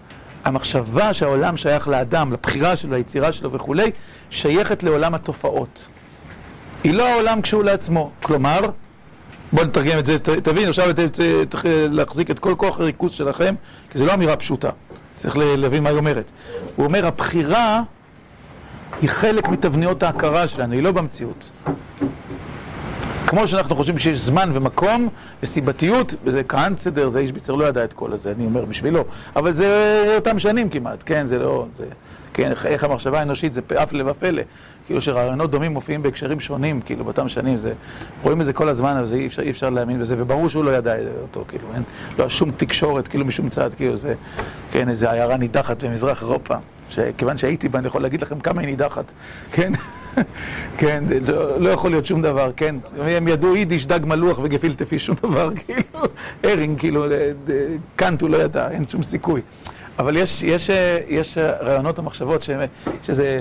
[0.44, 3.90] המחשבה שהעולם שייך לאדם, לבחירה שלו, ליצירה שלו וכולי,
[4.30, 5.88] שייכת לעולם התופעות.
[6.84, 8.10] היא לא העולם כשהוא לעצמו.
[8.22, 8.60] כלומר,
[9.52, 11.06] בואו נתרגם את זה, תבין, עכשיו אתם
[11.50, 13.54] צריכים להחזיק את כל כוח הריכוז שלכם,
[13.90, 14.70] כי זו לא אמירה פשוטה,
[15.14, 16.30] צריך להבין מה היא אומרת.
[16.76, 17.82] הוא אומר, הבחירה
[19.02, 21.50] היא חלק מתבניות ההכרה שלנו, היא לא במציאות.
[23.26, 25.08] כמו שאנחנו חושבים שיש זמן ומקום
[25.42, 29.04] וסיבתיות, וזה כהן בסדר, זה איש ביצר לא ידע את כל הזה, אני אומר בשבילו,
[29.36, 31.84] אבל זה אותם שנים כמעט, כן, זה לא, זה,
[32.34, 34.42] כן, איך המחשבה האנושית זה אף לבפלא,
[34.86, 37.72] כאילו שרעיונות דומים מופיעים בהקשרים שונים, כאילו באותם שנים, זה,
[38.22, 40.70] רואים את זה כל הזמן, אבל אי אפשר, אי אפשר להאמין בזה, וברור שהוא לא
[40.70, 41.82] ידע אותו, כאילו, אין,
[42.18, 44.14] לא שום תקשורת, כאילו משום צד, כאילו זה,
[44.72, 46.54] כן, איזו עיירה נידחת במזרח אירופה,
[46.90, 49.12] שכיוון שהייתי בה, אני יכול להגיד לכם כמה היא נידחת,
[49.52, 49.72] כן?
[50.78, 55.06] כן, לא, לא יכול להיות שום דבר, כן, הם ידעו יידיש, דג מלוח וגפילטע פיש,
[55.06, 56.06] שום דבר, כאילו,
[56.44, 57.04] הרינג, כאילו,
[57.96, 59.40] קאנט הוא לא ידע, אין שום סיכוי.
[59.98, 60.70] אבל יש, יש,
[61.08, 62.48] יש רעיונות ומחשבות
[63.02, 63.40] שזה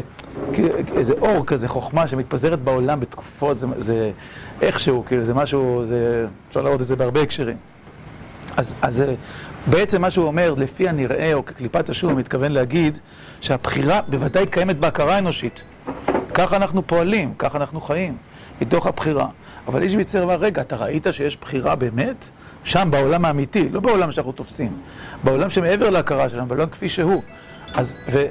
[0.96, 4.12] איזה אור כזה, חוכמה שמתפזרת בעולם בתקופות, זה, זה
[4.62, 7.58] איכשהו, כאילו, זה משהו, זה, אפשר לראות את זה בהרבה הקשרים.
[8.58, 9.04] אז, אז
[9.68, 12.98] בעצם מה שהוא אומר, לפי הנראה, או כקליפת השום, הוא מתכוון להגיד
[13.41, 15.63] שהבחירה בוודאי קיימת בהכרה האנושית.
[16.34, 18.18] ככה אנחנו פועלים, ככה אנחנו חיים,
[18.62, 19.28] מתוך הבחירה.
[19.68, 22.30] אבל איש ביצר אמר, רגע, אתה ראית שיש בחירה באמת?
[22.65, 24.78] שם, בעולם האמיתי, לא בעולם שאנחנו תופסים,
[25.23, 27.21] בעולם שמעבר להכרה שלנו, בעולם כפי שהוא.
[27.73, 28.25] אז, ו...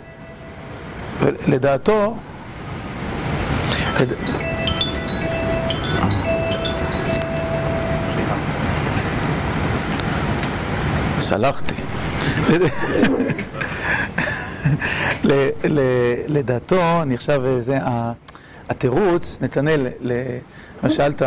[1.20, 2.16] ולדעתו...
[4.00, 4.08] לד...
[11.20, 11.74] סלחתי.
[16.28, 17.78] לדעתו, אני עכשיו, זה
[18.68, 19.86] התירוץ, נתנאל,
[20.82, 21.22] מה שאלת,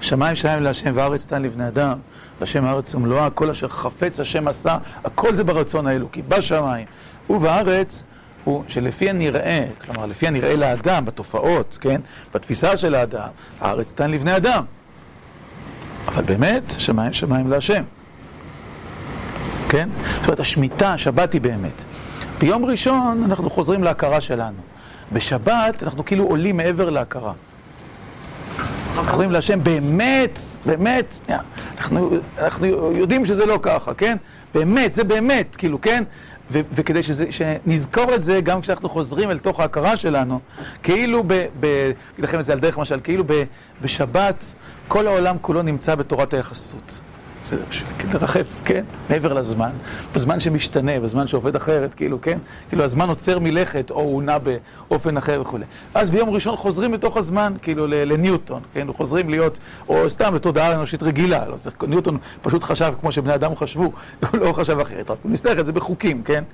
[0.00, 1.98] שמיים שמיים להשם וארץ תן לבני אדם,
[2.40, 6.86] להשם הארץ ומלואה, כל אשר חפץ השם עשה, הכל זה ברצון האלוקי, בשמיים
[7.30, 8.02] ובארץ,
[8.44, 12.00] הוא שלפי הנראה, כלומר לפי הנראה לאדם, בתופעות, כן,
[12.34, 13.28] בתפיסה של האדם,
[13.60, 14.64] הארץ תן לבני אדם.
[16.08, 17.82] אבל באמת, שמיים שמיים להשם.
[19.68, 19.88] כן?
[20.16, 21.84] זאת אומרת, השמיטה, השבת היא באמת.
[22.38, 24.58] ביום ראשון אנחנו חוזרים להכרה שלנו.
[25.12, 27.32] בשבת אנחנו כאילו עולים מעבר להכרה.
[29.00, 31.18] אנחנו קוראים להשם באמת, באמת,
[31.78, 34.16] אנחנו, אנחנו יודעים שזה לא ככה, כן?
[34.54, 36.04] באמת, זה באמת, כאילו, כן?
[36.50, 40.40] ו- וכדי שזה, שנזכור את זה גם כשאנחנו חוזרים אל תוך ההכרה שלנו,
[40.82, 41.46] כאילו, ב...
[41.60, 43.44] ב לכם את זה על דרך משל, כאילו ב,
[43.82, 44.44] בשבת
[44.88, 47.00] כל העולם כולו נמצא בתורת היחסות.
[47.50, 47.64] בסדר,
[48.12, 49.70] לרחף, כן, מעבר לזמן,
[50.14, 55.16] בזמן שמשתנה, בזמן שעובד אחרת, כאילו, כן, כאילו הזמן עוצר מלכת, או הוא נע באופן
[55.16, 55.64] אחר וכולי.
[55.94, 59.58] אז ביום ראשון חוזרים לתוך הזמן, כאילו, לניוטון, כן, חוזרים להיות,
[59.88, 63.92] או סתם לתודעה אנושית רגילה, לא צריך, ניוטון פשוט חשב כמו שבני אדם חשבו,
[64.32, 66.44] הוא לא חשב אחרת, רק הוא ניסח את זה בחוקים, כן?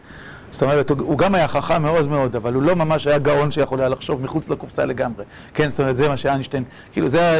[0.51, 3.81] זאת אומרת, הוא גם היה חכם מאוד מאוד, אבל הוא לא ממש היה גאון שיכול
[3.81, 5.25] היה לחשוב מחוץ לקופסה לגמרי.
[5.55, 7.31] כן, זאת אומרת, זה מה שאיינשטיין, כאילו, זה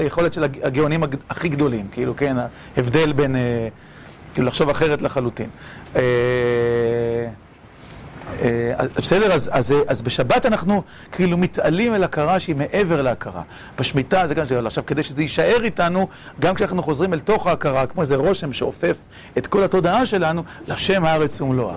[0.00, 2.36] היכולת של הגאונים הכי גדולים, כאילו, כן,
[2.76, 3.68] ההבדל בין, אה,
[4.34, 5.48] כאילו, לחשוב אחרת לחלוטין.
[5.96, 6.02] אה,
[8.42, 10.82] אה, בסדר, אז, אז, אז בשבת אנחנו
[11.12, 13.42] כאילו מתעלים אל הכרה שהיא מעבר להכרה.
[13.78, 14.66] בשמיטה זה גם שאלה.
[14.66, 16.08] עכשיו, כדי שזה יישאר איתנו,
[16.40, 18.96] גם כשאנחנו חוזרים אל תוך ההכרה, כמו איזה רושם שאופף
[19.38, 21.76] את כל התודעה שלנו, לשם הארץ ומלואה.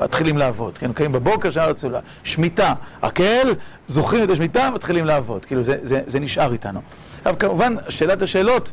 [0.00, 3.54] מתחילים לעבוד, כן, קמים בבוקר, שעה רצולה, שמיטה, הקהל,
[3.86, 6.80] זוכרים את השמיטה, מתחילים לעבוד, כאילו זה, זה, זה נשאר איתנו.
[7.18, 8.72] עכשיו כמובן, שאלת השאלות,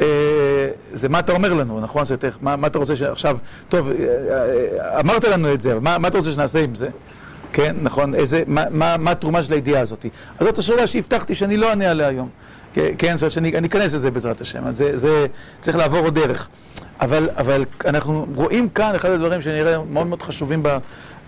[0.00, 0.06] אה,
[0.92, 2.04] זה מה אתה אומר לנו, נכון?
[2.40, 3.38] מה, מה אתה רוצה שעכשיו,
[3.68, 6.88] טוב, אה, אה, אמרת לנו את זה, אבל מה, מה אתה רוצה שנעשה עם זה?
[7.52, 10.06] כן, נכון, איזה, מה, מה, מה התרומה של הידיעה הזאת?
[10.38, 12.28] אז זאת השאלה שהבטחתי שאני לא אענה עליה היום.
[12.98, 15.26] כן, זאת אומרת שאני אכנס לזה בעזרת השם, זה, זה
[15.60, 16.48] צריך לעבור עוד דרך.
[17.00, 20.68] אבל, אבל אנחנו רואים כאן, אחד הדברים שנראה מאוד מאוד חשובים ב,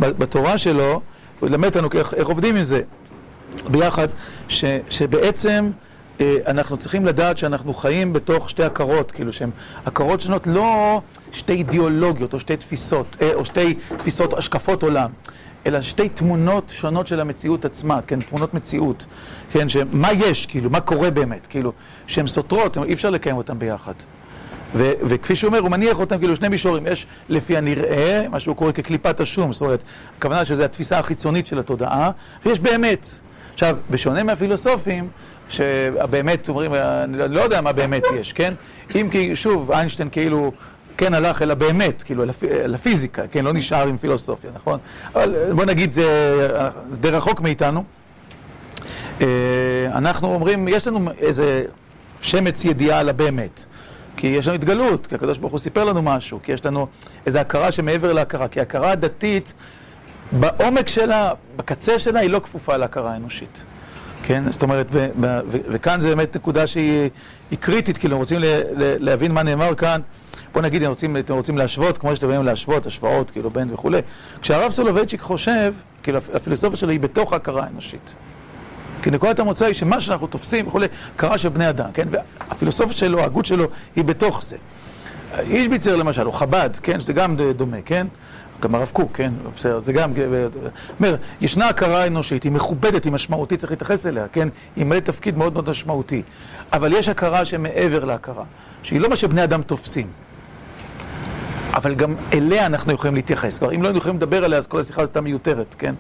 [0.01, 1.01] ב, בתורה שלו,
[1.40, 2.82] הוא ילמד אותנו איך, איך עובדים עם זה
[3.68, 4.09] ביחד,
[4.49, 5.70] ש, שבעצם
[6.20, 9.51] אה, אנחנו צריכים לדעת שאנחנו חיים בתוך שתי הכרות, כאילו שהן
[9.86, 11.01] הכרות שונות, לא
[11.32, 15.11] שתי אידיאולוגיות או שתי תפיסות, אה, או שתי תפיסות, השקפות עולם.
[15.66, 19.06] אלא שתי תמונות שונות של המציאות עצמה, כן, תמונות מציאות,
[19.52, 21.72] כן, שמה יש, כאילו, מה קורה באמת, כאילו,
[22.06, 23.92] שהן סותרות, אי אפשר לקיים אותן ביחד.
[24.74, 28.56] ו- וכפי שהוא אומר, הוא מניח אותם כאילו שני מישורים, יש לפי הנראה, מה שהוא
[28.56, 29.82] קורא כקליפת השום, זאת אומרת,
[30.18, 32.11] הכוונה שזו התפיסה החיצונית של התודעה,
[32.46, 33.06] ויש באמת.
[33.54, 35.09] עכשיו, בשונה מהפילוסופים,
[35.50, 38.54] שבאמת אומרים, אני לא יודע מה באמת יש, כן?
[38.94, 40.52] אם כי, שוב, איינשטיין כאילו
[40.99, 44.78] כן הלך אל הבאמת, כאילו אל הפיזיקה, כן, לא נשאר עם פילוסופיה, נכון?
[45.14, 46.49] אבל בוא נגיד, זה
[47.01, 47.84] די רחוק מאיתנו.
[49.20, 49.26] אה,
[49.94, 51.64] אנחנו אומרים, יש לנו איזה
[52.20, 53.64] שמץ ידיעה על הבאמת.
[54.16, 56.86] כי יש לנו התגלות, כי הקדוש ברוך הוא סיפר לנו משהו, כי יש לנו
[57.26, 59.55] איזו הכרה שמעבר להכרה, כי הכרה הדתית,
[60.32, 63.62] בעומק שלה, בקצה שלה, היא לא כפופה להכרה האנושית.
[64.22, 64.53] כן?
[64.53, 64.86] זאת אומרת,
[65.51, 67.11] וכאן זו באמת נקודה שהיא
[67.61, 68.40] קריטית, כאילו, רוצים
[68.76, 70.01] להבין מה נאמר כאן.
[70.59, 73.98] בוא נגיד, אם רוצים, אתם רוצים להשוות, כמו שאתם באים להשוות, השוואות, כאילו, בין וכולי.
[74.40, 78.14] כשהרב סולובייצ'יק חושב, כאילו, הפילוסופיה שלו היא בתוך ההכרה האנושית.
[79.02, 82.09] כי נקודת המוצא היא שמה שאנחנו תופסים וכולי, הכרה של בני אדם, כן?
[82.11, 83.64] והפילוסופיה שלו, ההגות שלו,
[83.96, 84.56] היא בתוך זה.
[85.40, 87.00] איש ביצר למשל, או חב"ד, כן?
[87.00, 88.06] שזה גם דומה, כן?
[88.61, 89.32] גם הרב קוק, כן?
[89.56, 90.12] בסדר, זה גם...
[90.98, 94.48] אומר, ישנה הכרה אנושית, היא מכובדת, היא משמעותית, צריך להתייחס אליה, כן?
[94.76, 96.22] היא מלא תפקיד מאוד מאוד משמעותי.
[96.72, 98.44] אבל יש הכרה שמעבר להכרה,
[98.82, 100.06] שהיא לא מה שבני אדם תופסים.
[101.78, 103.58] אבל גם אליה אנחנו יכולים להתייחס.
[103.58, 105.94] כלומר, אם לא היינו יכולים לדבר עליה, אז כל השיחה הייתה מיותרת, כן?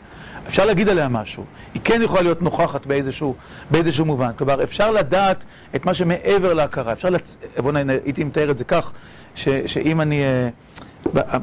[0.48, 1.44] אפשר להגיד עליה משהו.
[1.74, 3.34] היא כן יכולה להיות נוכחת באיזשהו,
[3.70, 4.30] באיזשהו מובן.
[4.38, 5.44] כלומר, אפשר לדעת
[5.76, 6.92] את מה שמעבר להכרה.
[6.92, 7.36] אפשר לצ...
[7.56, 7.90] בוא נ...
[7.90, 8.92] הייתי מתאר את זה כך,
[9.34, 9.48] ש...
[9.66, 10.22] שאם אני...
[10.22, 10.48] אה,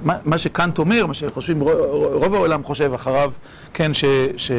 [0.04, 3.32] מה, מה שקאנט אומר, מה שחושבים, רוב העולם חושב אחריו,
[3.74, 4.06] כן, ש...
[4.38, 4.52] ש...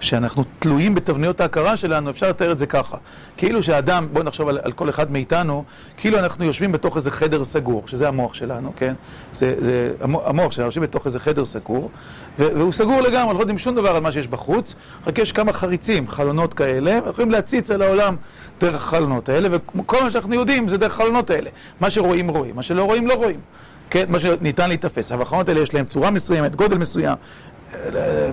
[0.00, 2.96] שאנחנו תלויים בתבניות ההכרה שלנו, אפשר לתאר את זה ככה.
[3.36, 5.64] כאילו שהאדם, בואו נחשוב על, על כל אחד מאיתנו,
[5.96, 8.94] כאילו אנחנו יושבים בתוך איזה חדר סגור, שזה המוח שלנו, כן?
[9.34, 11.90] זה, זה המוח שלנו, יושבים בתוך איזה חדר סגור,
[12.38, 14.74] והוא סגור לגמרי, לא יודעים שום דבר על מה שיש בחוץ,
[15.06, 18.16] רק יש כמה חריצים, חלונות כאלה, ויכולים להציץ על העולם
[18.60, 21.50] דרך החלונות האלה, וכל מה שאנחנו יודעים זה דרך החלונות האלה.
[21.80, 23.40] מה שרואים רואים, מה שלא רואים לא רואים.
[23.90, 25.12] כן, מה שניתן להיתפס.
[25.12, 27.16] אבל החלונות האלה יש להם צורה מסוימת, גודל מסוים,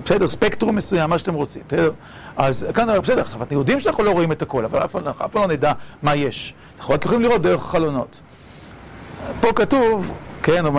[0.04, 1.92] בסדר, ספקטרום מסוים, מה שאתם רוצים, בסדר?
[2.38, 4.92] אז כאן, בסדר, עכשיו, אתם יודעים שאנחנו לא רואים את הכל, אבל אף
[5.32, 5.72] פעם לא נדע
[6.04, 6.54] מה יש.
[6.80, 8.20] אנחנו רק יכולים לראות דרך החלונות.
[9.42, 10.14] פה כתוב,
[10.44, 10.72] כן, או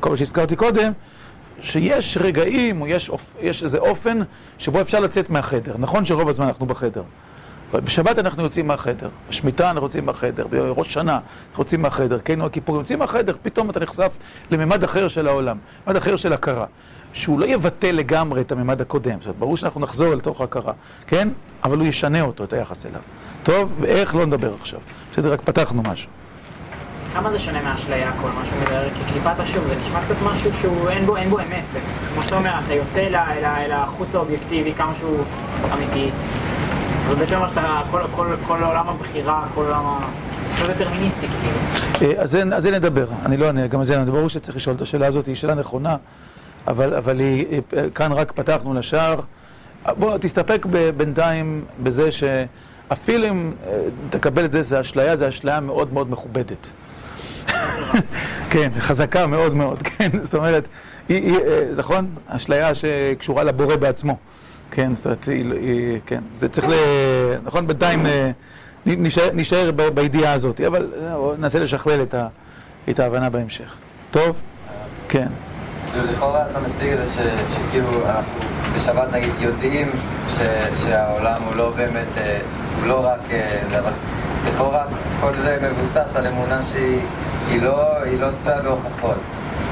[0.00, 0.92] כל מה שהזכרתי קודם,
[1.60, 4.20] שיש רגעים, או יש, יש איזה אופן
[4.58, 5.74] שבו אפשר לצאת מהחדר.
[5.78, 7.02] נכון שרוב הזמן אנחנו בחדר.
[7.72, 11.18] בשבת אנחנו יוצאים מהחדר, בשמיטה אנחנו יוצאים מהחדר, בראש שנה
[11.50, 14.12] אנחנו יוצאים מהחדר, כן, או הכיפורים יוצאים מהחדר, פתאום אתה נחשף
[14.50, 16.66] לממד אחר של העולם, ממד אחר של הכרה.
[17.16, 20.72] שהוא לא יבטל לגמרי את הממד הקודם, זאת אומרת, ברור שאנחנו נחזור אל תוך ההכרה,
[21.06, 21.28] כן?
[21.64, 23.00] אבל הוא ישנה אותו, את היחס אליו.
[23.42, 24.80] טוב, ואיך לא נדבר עכשיו.
[25.12, 26.08] בסדר, רק פתחנו משהו.
[27.12, 28.88] כמה זה שונה מהאשליה כל מה שהוא מדבר?
[28.94, 31.64] כי קליפת השום זה נשמע קצת משהו שהוא אין בו, אין בו אמת.
[32.12, 35.24] כמו שאתה אומר, אתה יוצא אל, החוץ האובייקטיבי כמה שהוא
[35.74, 36.10] אמיתי.
[37.08, 39.98] זה בעצם אומר שאתה, כל, כל, כל עולם הבחירה, כל עולם ה...
[41.40, 42.12] כאילו.
[42.18, 44.82] אה, אז זה נדבר, אני לא אענה, גם על זה נדבר, ברור שצריך לשאול את
[44.82, 45.96] השאלה הזאת, היא שאלה נכונה.
[46.68, 47.60] אבל, אבל היא,
[47.94, 49.20] כאן רק פתחנו לשער.
[49.98, 55.92] בוא, תסתפק בינתיים בזה שאפילו אם אה, תקבל את זה, זה אשליה, זה אשליה מאוד
[55.92, 56.70] מאוד מכובדת.
[58.50, 60.68] כן, חזקה מאוד מאוד, כן, זאת אומרת,
[61.08, 62.06] היא, היא, אה, נכון?
[62.26, 64.16] אשליה שקשורה לבורא בעצמו.
[64.70, 66.72] כן, זאת אומרת, היא, היא, כן, זה צריך ל...
[67.44, 68.30] נכון, בינתיים אה,
[68.86, 70.92] נשאר, נשאר בידיעה הזאת, אבל
[71.38, 72.28] ננסה לשכלל את, ה,
[72.90, 73.74] את ההבנה בהמשך.
[74.10, 74.36] טוב?
[75.08, 75.28] כן.
[75.96, 78.32] כאילו לכאורה אתה מציג את זה שכאילו אנחנו
[78.76, 79.90] בשבת נגיד יודעים
[80.82, 82.40] שהעולם הוא לא באמת, אה,
[82.80, 83.92] הוא לא רק אה, אבל
[84.48, 84.84] לכאורה
[85.20, 89.16] כל זה מבוסס על אמונה שהיא לא, לא תלויה בהוכחות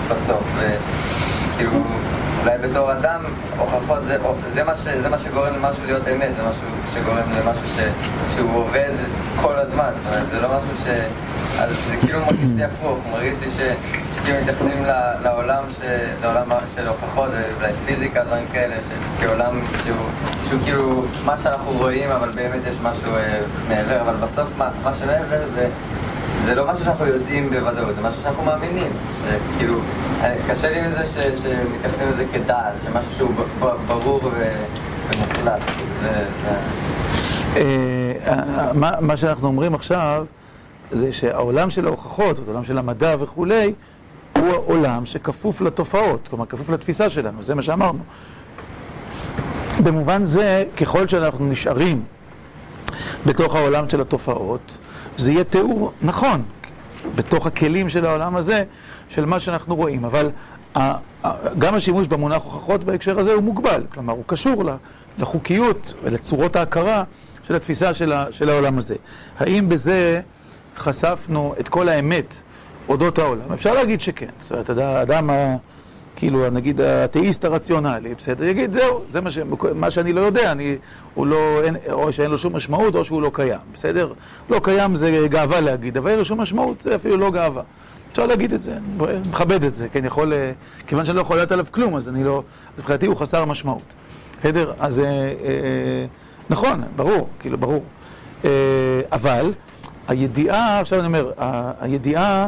[0.09, 1.81] בסוף, וכאילו
[2.45, 3.21] אולי בתור אדם
[3.59, 4.17] הוכחות זה,
[4.49, 6.63] זה, מה ש, זה מה שגורם למשהו להיות אמת, זה משהו
[6.95, 7.81] שגורם למשהו ש,
[8.35, 8.91] שהוא עובד
[9.43, 10.89] כל הזמן, זאת אומרת זה לא משהו ש...
[11.59, 14.85] אז זה כאילו מרגיש לי הפוך, מרגיש לי שכאילו מתייחסים
[15.23, 15.81] לעולם ש-
[16.23, 19.97] לעולם של הוכחות ואולי פיזיקה, דברים כאלה, ש- כעולם שהוא,
[20.49, 24.95] שהוא כאילו מה שאנחנו רואים, אבל באמת יש משהו אה, מעבר, אבל בסוף מה, מה
[24.95, 25.69] שמעבר זה,
[26.43, 28.93] זה לא משהו שאנחנו יודעים בוודאות, זה משהו שאנחנו מאמינים.
[29.29, 29.79] שכאילו,
[30.23, 33.31] אה, קשה לי עם זה ש- שמתייחסים לזה כדעת, שמשהו שהוא
[33.87, 35.63] ברור ומוחלט.
[36.03, 36.25] זה-
[37.57, 40.25] אה, מה מה שאנחנו אומרים עכשיו
[40.93, 43.73] זה שהעולם של ההוכחות, העולם של המדע וכולי,
[44.37, 47.99] הוא העולם שכפוף לתופעות, כלומר כפוף לתפיסה שלנו, זה מה שאמרנו.
[49.85, 52.03] במובן זה, ככל שאנחנו נשארים
[53.27, 54.79] בתוך העולם של התופעות,
[55.17, 56.43] זה יהיה תיאור נכון,
[57.15, 58.65] בתוך הכלים של העולם הזה,
[59.09, 60.31] של מה שאנחנו רואים, אבל
[61.59, 64.65] גם השימוש במונח הוכחות בהקשר הזה הוא מוגבל, כלומר הוא קשור
[65.19, 67.05] לחוקיות ולצורות ההכרה
[67.43, 68.13] של התפיסה של,
[68.49, 68.95] העולם הזה.
[69.39, 70.21] האם בזה
[70.77, 72.35] חשפנו את כל האמת
[72.89, 73.53] אודות העולם?
[73.53, 75.31] אפשר להגיד שכן, זאת אומרת, האד- האדם,
[76.17, 79.39] כאילו, נגיד האתאיסט הרציונלי, בסדר, יגיד, זהו, זה מה, ש...
[79.75, 80.77] מה שאני לא יודע, אני,
[81.15, 84.13] הוא לא, אין, או שאין לו שום משמעות או שהוא לא קיים, בסדר?
[84.51, 87.63] לא קיים זה גאווה להגיד, אבל אין לו שום משמעות זה אפילו לא גאווה.
[88.13, 90.33] אפשר להגיד את זה, אני מכבד את זה, כן, יכול,
[90.87, 92.43] כיוון שאני לא יכול לדעת עליו כלום, אז אני לא,
[92.75, 93.83] אז מבחינתי הוא חסר משמעות.
[94.41, 94.73] בסדר?
[94.79, 96.07] אז אה, אה,
[96.51, 97.85] נכון, ברור, כאילו, ברור.
[98.45, 98.51] אה,
[99.13, 99.53] אבל
[100.09, 102.47] הידיעה, עכשיו אני אומר, ה- הידיעה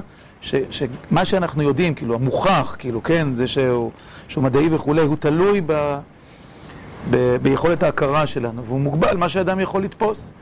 [0.70, 3.90] שמה שאנחנו יודעים, כאילו, המוכח, כאילו, כן, זה שהוא,
[4.28, 5.99] שהוא מדעי וכולי, הוא תלוי ב,
[7.11, 10.32] ב, ביכולת ההכרה שלנו, והוא מוגבל, מה שאדם יכול לתפוס.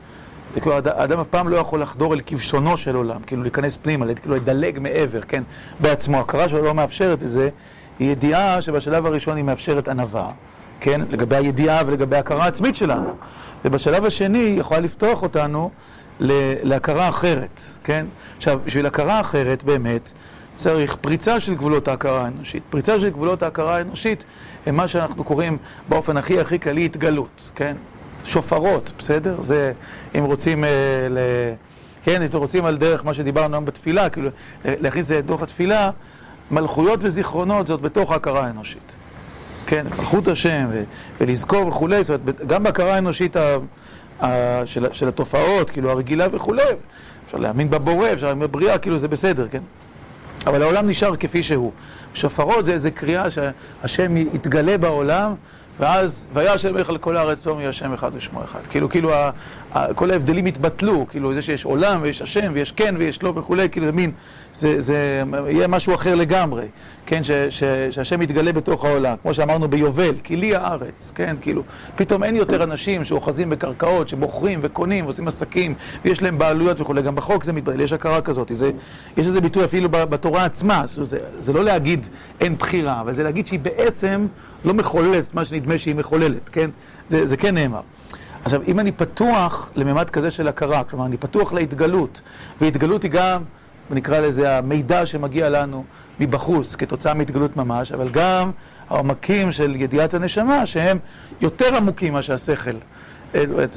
[0.55, 4.13] וכאילו, האד- האדם אף פעם לא יכול לחדור אל כבשונו של עולם, כאילו להיכנס פנימה,
[4.13, 5.43] כאילו לדלג מעבר, כן,
[5.79, 6.19] בעצמו.
[6.19, 7.49] הכרה שלו לא מאפשרת את זה,
[7.99, 10.29] היא ידיעה שבשלב הראשון היא מאפשרת ענווה,
[10.79, 13.09] כן, לגבי הידיעה ולגבי ההכרה העצמית שלנו.
[13.65, 15.69] ובשלב השני היא יכולה לפתוח אותנו
[16.19, 18.05] להכרה אחרת, כן?
[18.37, 20.11] עכשיו, בשביל הכרה אחרת, באמת,
[20.55, 22.63] צריך פריצה של גבולות ההכרה האנושית.
[22.69, 24.25] פריצה של גבולות ההכרה האנושית
[24.65, 25.57] הם מה שאנחנו קוראים
[25.89, 27.75] באופן הכי הכי כללי התגלות, כן?
[28.25, 29.41] שופרות, בסדר?
[29.41, 29.73] זה,
[30.17, 30.69] אם רוצים אה,
[31.09, 31.17] ל...
[32.03, 34.29] כן, אם אתם רוצים על דרך מה שדיברנו היום בתפילה, כאילו,
[34.65, 35.89] להכניס את לתוך התפילה,
[36.51, 38.95] מלכויות וזיכרונות זאת בתוך ההכרה האנושית.
[39.67, 40.83] כן, מלכות השם ו-
[41.21, 43.57] ולזכור וכולי, זאת אומרת, גם בהכרה האנושית ה-
[44.65, 46.63] של, של התופעות, כאילו הרגילה וכולי,
[47.25, 49.61] אפשר להאמין בבורא, אפשר להאמין בבריאה, כאילו זה בסדר, כן?
[50.47, 51.71] אבל העולם נשאר כפי שהוא.
[52.13, 55.33] שופרות זה איזה קריאה שהשם יתגלה בעולם,
[55.79, 58.59] ואז, והיה השם מלך על כל הארץ, ואומר השם אחד ושמו אחד.
[58.69, 59.11] כאילו, כאילו,
[59.95, 63.85] כל ההבדלים התבטלו, כאילו, זה שיש עולם, ויש השם, ויש כן, ויש לא וכולי, כאילו,
[63.85, 64.11] זה מין,
[64.53, 66.65] זה, זה יהיה משהו אחר לגמרי,
[67.05, 71.63] כן, ש, ש, שהשם יתגלה בתוך העולם, כמו שאמרנו ביובל, כי לי הארץ, כן, כאילו,
[71.95, 75.73] פתאום אין יותר אנשים שאוחזים בקרקעות, שבוחרים וקונים ועושים עסקים,
[76.05, 78.71] ויש להם בעלויות וכולי, גם בחוק זה מתבטל, יש הכרה כזאת, זה,
[79.17, 82.07] יש איזה ביטוי אפילו בתורה עצמה, זה, זה לא להגיד
[82.41, 84.27] אין בחירה, אבל זה להגיד שהיא בעצם
[84.65, 86.69] לא מחוללת מה שנדמה שהיא מחוללת, כן?
[87.07, 87.81] זה, זה כן נאמר.
[88.45, 92.21] עכשיו, אם אני פתוח לממד כזה של הכרה, כלומר, אני פתוח להתגלות,
[92.61, 93.41] והתגלות היא גם,
[93.89, 95.83] נקרא לזה, המידע שמגיע לנו
[96.19, 98.51] מבחוץ, כתוצאה מהתגלות ממש, אבל גם
[98.89, 100.97] העומקים של ידיעת הנשמה, שהם
[101.41, 102.75] יותר עמוקים ממה שהשכל.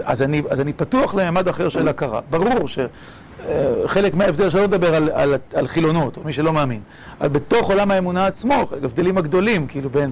[0.05, 2.21] אז אני, אז אני פתוח לממד אחר של הכרה.
[2.31, 2.79] ברור ש...
[3.87, 6.81] חלק מההבדל, שלא לדבר על, על, על חילונות, או מי שלא מאמין,
[7.21, 10.11] אבל בתוך עולם האמונה עצמו, ההבדלים הגדולים, כאילו בין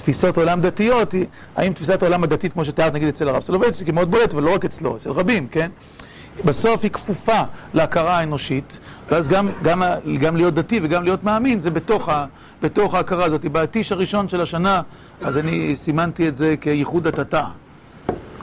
[0.00, 1.14] תפיסות עולם דתיות,
[1.56, 4.54] האם תפיסת העולם הדתית, כמו שתיארת נגיד אצל הרב סולובייצ'יק, היא מאוד בולט, אבל לא
[4.54, 5.70] רק אצלו, אצל רבים, כן?
[6.44, 7.40] בסוף היא כפופה
[7.74, 8.78] להכרה האנושית,
[9.08, 9.82] ואז גם, גם,
[10.20, 12.26] גם להיות דתי וגם להיות מאמין, זה בתוך, ה,
[12.62, 13.44] בתוך ההכרה הזאת.
[13.44, 14.82] בהטיש הראשון של השנה,
[15.22, 17.42] אז אני סימנתי את זה כייחוד התתא.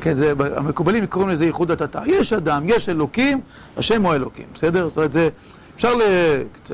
[0.01, 2.01] כן, זה, המקובלים קוראים לזה ייחוד התתא.
[2.05, 3.41] יש אדם, יש אלוקים,
[3.77, 4.87] השם הוא אלוקים, בסדר?
[4.87, 5.29] זאת אומרת, זה,
[5.77, 6.01] אפשר ל...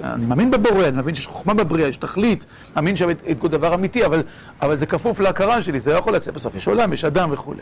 [0.03, 2.45] אני מאמין בבורא, אני מבין שיש חוכמה בבריאה, יש תכלית,
[2.75, 4.23] מאמין שההתגות דבר אמיתי, אבל,
[4.61, 7.61] אבל זה כפוף להכרה שלי, זה לא יכול לצאת בסוף, יש עולם, יש אדם וכולי.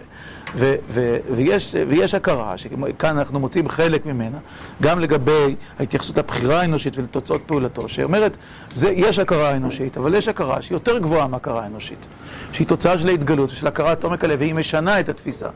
[0.55, 4.37] ו, ו, ויש, ויש הכרה, שכאן אנחנו מוצאים חלק ממנה,
[4.81, 8.37] גם לגבי ההתייחסות לבחירה האנושית ולתוצאות פעולתו, שאומרת,
[8.73, 12.07] זה, יש הכרה אנושית, אבל יש הכרה שהיא יותר גבוהה מהכרה האנושית,
[12.51, 15.47] שהיא תוצאה של ההתגלות, של הכרת עומק הלב, והיא משנה את התפיסה.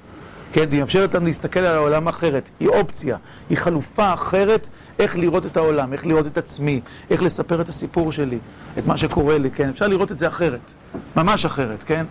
[0.54, 3.18] כן, והיא מאפשרת לנו להסתכל על העולם אחרת, היא אופציה,
[3.50, 4.70] היא חלופה אחרת
[5.00, 8.38] איך לראות את העולם, איך לראות את עצמי, איך לספר את הסיפור שלי,
[8.78, 10.72] את מה שקורה לי, כן, אפשר לראות את זה אחרת,
[11.16, 12.06] ממש אחרת, כן?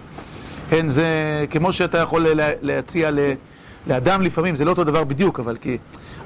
[0.70, 1.08] כן, זה
[1.50, 2.26] כמו שאתה יכול
[2.62, 3.18] להציע ל...
[3.86, 5.78] לאדם לפעמים, זה לא אותו דבר בדיוק, אבל כי...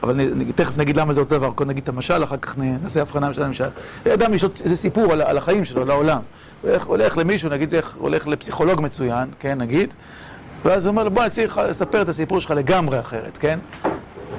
[0.02, 3.02] אבל נ, תכף נגיד למה זה אותו דבר, קודם נגיד את המשל, אחר כך נעשה
[3.02, 3.68] הבחנה של המשל.
[4.06, 6.20] לאדם יש איזה סיפור על, על החיים שלו, לעולם.
[6.62, 9.94] הולך, הולך למישהו, נגיד, הולך לפסיכולוג מצוין, כן, נגיד,
[10.64, 13.58] ואז הוא אומר לו, בוא, אני צריך לספר את הסיפור שלך לגמרי אחרת, כן?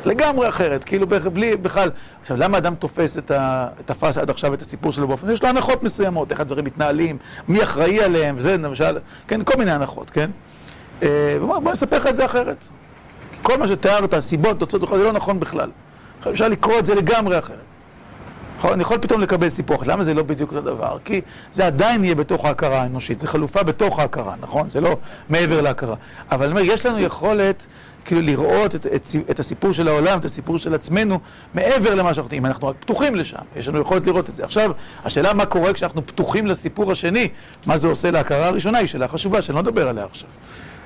[0.05, 1.89] לגמרי אחרת, כאילו בלי בכלל.
[2.21, 3.67] עכשיו, למה אדם תופס את ה...
[3.85, 7.17] תפס עד עכשיו את הסיפור שלו באופן, יש לו הנחות מסוימות, איך הדברים מתנהלים,
[7.47, 8.97] מי אחראי עליהם, וזה למשל,
[9.27, 10.29] כן, כל מיני הנחות, כן?
[11.01, 12.67] ובוא בוא נספר לך את זה אחרת.
[13.41, 15.69] כל מה שתיארת, הסיבות, תוצאות, זה לא נכון בכלל.
[16.29, 17.68] אפשר לקרוא את זה לגמרי אחרת.
[18.65, 20.97] אני יכול פתאום לקבל סיפור, למה זה לא בדיוק אותו דבר?
[21.05, 24.69] כי זה עדיין יהיה בתוך ההכרה האנושית, זה חלופה בתוך ההכרה, נכון?
[24.69, 24.97] זה לא
[25.29, 25.95] מעבר להכרה.
[26.31, 27.65] אבל אני אומר, יש לנו יכולת
[28.05, 31.19] כאילו לראות את, את, את הסיפור של העולם, את הסיפור של עצמנו,
[31.53, 34.43] מעבר למה שאנחנו, אם אנחנו רק פתוחים לשם, יש לנו יכולת לראות את זה.
[34.43, 34.71] עכשיו,
[35.05, 37.27] השאלה מה קורה כשאנחנו פתוחים לסיפור השני,
[37.65, 40.29] מה זה עושה להכרה הראשונה, היא שאלה חשובה, שאני לא אדבר עליה עכשיו.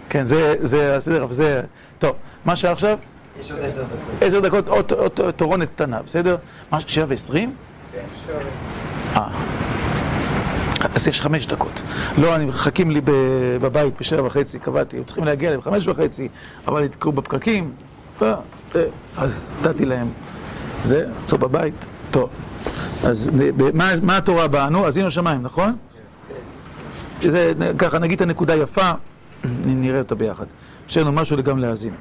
[0.09, 1.61] כן, זה, זה הסדר, אבל זה...
[1.99, 2.15] טוב,
[2.45, 2.97] מה שעכשיו?
[3.39, 4.21] יש עוד עשר דקות.
[4.21, 6.37] עשר דקות, עוד תורונת קטנה, בסדר?
[6.71, 7.55] מה, שבע ועשרים?
[7.91, 8.71] כן, שבע ועשרים.
[9.15, 9.27] אה.
[10.95, 11.81] אז יש חמש דקות.
[12.17, 13.01] לא, אני מחכים לי
[13.61, 16.27] בבית בשבע וחצי, קבעתי, הם צריכים להגיע להם בחמש וחצי,
[16.67, 17.71] אבל יתקעו בפקקים.
[18.21, 18.33] אה,
[18.75, 18.83] אה,
[19.17, 20.07] אז נתתי להם.
[20.83, 21.85] זה, עצור בבית.
[22.11, 22.29] טוב.
[23.03, 23.31] אז
[23.73, 24.69] מה, מה התורה הבאה?
[24.69, 25.75] נו, אז הנה שמיים, נכון?
[27.21, 28.91] זה, ככה, נגיד את הנקודה יפה,
[29.65, 30.45] נראה אותה ביחד.
[30.89, 31.93] יש לנו משהו גם להאזין.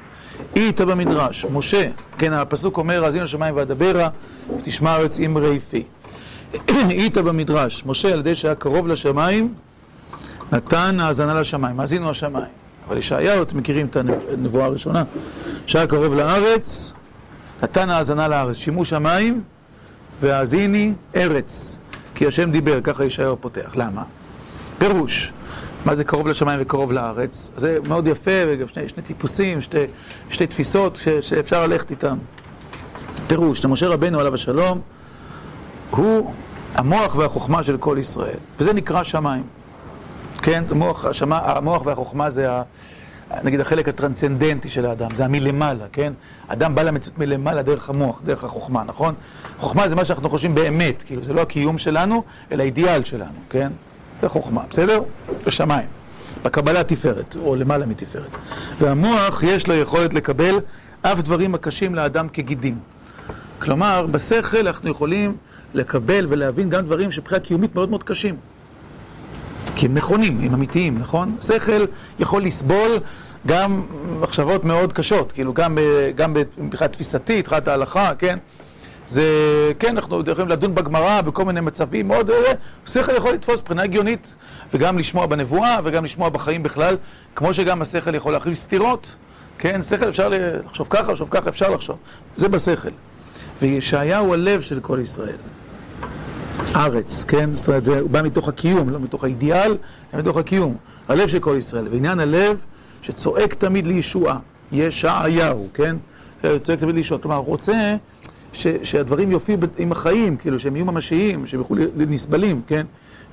[0.55, 4.09] איתה במדרש, משה, כן, הפסוק אומר, האזינו שמיים ואדברה,
[4.57, 5.83] ותשמע הארץ אמרי פי.
[6.89, 9.53] איתה במדרש, משה על ידי שהיה קרוב לשמיים,
[10.51, 12.45] נתן האזנה לשמיים, האזינו השמיים.
[12.87, 13.97] אבל ישעיהו, אתם מכירים את
[14.33, 15.03] הנבואה הראשונה,
[15.67, 16.93] שהיה קרוב לארץ,
[17.63, 19.41] נתן האזנה לארץ, שימו שמיים,
[20.21, 21.77] והאזיני ארץ,
[22.15, 23.71] כי השם דיבר, ככה ישעיהו פותח.
[23.75, 24.03] למה?
[24.77, 25.31] פירוש.
[25.85, 27.51] מה זה קרוב לשמיים וקרוב לארץ?
[27.57, 29.85] זה מאוד יפה, וגם שני, שני טיפוסים, שתי,
[30.29, 32.17] שתי תפיסות ש, שאפשר ללכת איתם.
[33.27, 34.81] פירוש, למשה רבנו עליו השלום,
[35.91, 36.33] הוא
[36.75, 39.43] המוח והחוכמה של כל ישראל, וזה נקרא שמיים.
[40.41, 42.61] כן, המוח, השמה, המוח והחוכמה זה, ה,
[43.43, 46.13] נגיד, החלק הטרנסצנדנטי של האדם, זה המלמעלה, כן?
[46.47, 49.15] אדם בא למציאות מלמעלה דרך המוח, דרך החוכמה, נכון?
[49.59, 53.71] חוכמה זה מה שאנחנו חושבים באמת, כאילו, זה לא הקיום שלנו, אלא האידיאל שלנו, כן?
[54.23, 54.99] זה חוכמה, בסדר?
[55.47, 55.87] בשמיים.
[56.43, 58.37] בקבלה תפארת, או למעלה מתפארת.
[58.79, 60.59] והמוח יש לו יכולת לקבל
[61.01, 62.79] אף דברים הקשים לאדם כגידים.
[63.59, 65.35] כלומר, בשכל אנחנו יכולים
[65.73, 68.35] לקבל ולהבין גם דברים שבחינה קיומית מאוד מאוד קשים.
[69.75, 71.35] כי הם נכונים, הם אמיתיים, נכון?
[71.41, 71.85] שכל
[72.19, 72.91] יכול לסבול
[73.47, 73.83] גם
[74.19, 75.77] מחשבות מאוד קשות, כאילו גם,
[76.15, 78.37] גם מבחינה תפיסתית, מבחינת ההלכה, כן?
[79.07, 79.23] זה,
[79.79, 82.35] כן, אנחנו יכולים לדון בגמרא בכל מיני מצבים מאוד, אה,
[82.85, 84.35] שכל יכול לתפוס מבחינה הגיונית,
[84.73, 86.97] וגם לשמוע בנבואה, וגם לשמוע בחיים בכלל,
[87.35, 89.15] כמו שגם השכל יכול להחליף סתירות,
[89.57, 90.29] כן, שכל אפשר
[90.65, 91.97] לחשוב ככה, לחשוב ככה, אפשר לחשוב,
[92.37, 92.89] זה בשכל.
[93.61, 95.37] וישעיה הוא הלב של כל ישראל.
[96.75, 97.49] ארץ, כן?
[97.53, 99.77] זאת אומרת, זה בא מתוך הקיום, לא מתוך האידיאל,
[100.13, 100.75] אלא מתוך הקיום.
[101.07, 101.87] הלב של כל ישראל.
[101.91, 102.57] ועניין הלב
[103.01, 104.37] שצועק תמיד לישועה.
[104.71, 105.95] ישעיהו, כן?
[106.63, 107.21] צועק תמיד לישועה.
[107.21, 107.95] כלומר, הוא רוצה
[108.53, 112.85] שהדברים יופיעו עם החיים, כאילו, שהם יהיו ממשיים, שהם יוכלו לנסבלים, כן?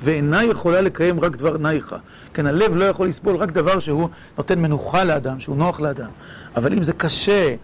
[0.03, 1.95] ואינה יכולה לקיים רק דבר נייך.
[2.35, 4.09] כן, הלב לא יכול לסבול רק דבר שהוא
[4.39, 6.11] נותן מנוחה לאדם, שהוא נוח לאדם.
[6.57, 7.55] אבל אם זה קשה,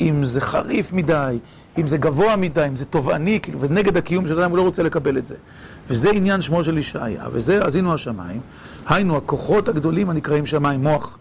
[0.00, 1.38] אם זה חריף מדי,
[1.78, 4.82] אם זה גבוה מדי, אם זה תובעני, כאילו, ונגד הקיום של אדם, הוא לא רוצה
[4.82, 5.34] לקבל את זה.
[5.88, 8.40] וזה עניין שמו של ישעיה, וזה האזינו השמיים,
[8.86, 11.18] היינו הכוחות הגדולים הנקראים שמיים, מוח,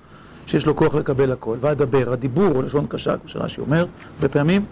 [0.52, 3.86] שיש לו כוח לקבל הכל, ואדבר, הדיבור הוא לשון קשה, כמו שרש"י אומר,
[4.16, 4.66] הרבה פעמים,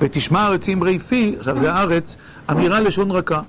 [0.00, 2.16] ותשמע ארץ אמרי פי, עכשיו זה הארץ,
[2.50, 3.40] אמירה לשון רכה,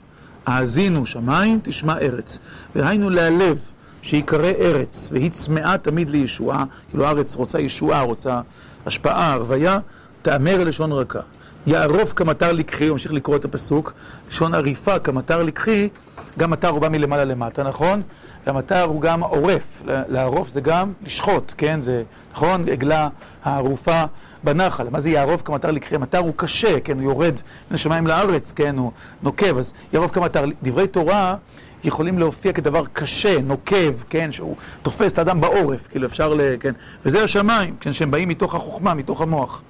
[0.45, 2.39] האזינו שמיים, תשמע ארץ,
[2.75, 3.59] והיינו להלב,
[4.01, 8.41] שיקרא ארץ, והיא צמאה תמיד לישועה, כאילו הארץ רוצה ישועה, רוצה
[8.85, 9.79] השפעה, הרוויה,
[10.21, 11.21] תאמר לשון רכה.
[11.67, 13.93] יערוף כמטר לקחי, הוא ממשיך לקרוא את הפסוק,
[14.29, 15.89] לשון עריפה כמטר לקחי,
[16.39, 18.01] גם מטר הוא בא מלמעלה למטה, נכון?
[18.47, 21.81] והמטר הוא גם עורף, לערוף זה גם לשחוט, כן?
[21.81, 22.69] זה, נכון?
[22.69, 23.07] עגלה
[23.43, 24.03] הערופה
[24.43, 25.95] בנחל, מה זה יערוף כמטר לקחי?
[25.95, 26.99] המטר הוא קשה, כן?
[26.99, 27.33] הוא יורד
[27.69, 28.77] מן השמיים לארץ, כן?
[28.77, 28.91] הוא
[29.23, 30.45] נוקב, אז יערוף כמטר.
[30.63, 31.35] דברי תורה
[31.83, 34.31] יכולים להופיע כדבר קשה, נוקב, כן?
[34.31, 36.41] שהוא תופס את האדם בעורף, כאילו אפשר ל...
[36.59, 36.73] כן?
[37.05, 37.93] וזה השמיים, כן?
[37.93, 39.61] שהם באים מתוך החוכמה, מתוך המוח.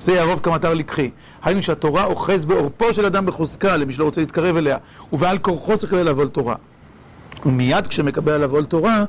[0.00, 1.10] זה יערוב כמטר לקחי.
[1.42, 4.76] היינו שהתורה אוחז בעורפו של אדם בחוזקה, למי שלא רוצה להתקרב אליה,
[5.12, 6.54] ובעל כורחו צריך לעבור תורה.
[7.46, 9.04] ומיד כשמקבל עליו עול תורה,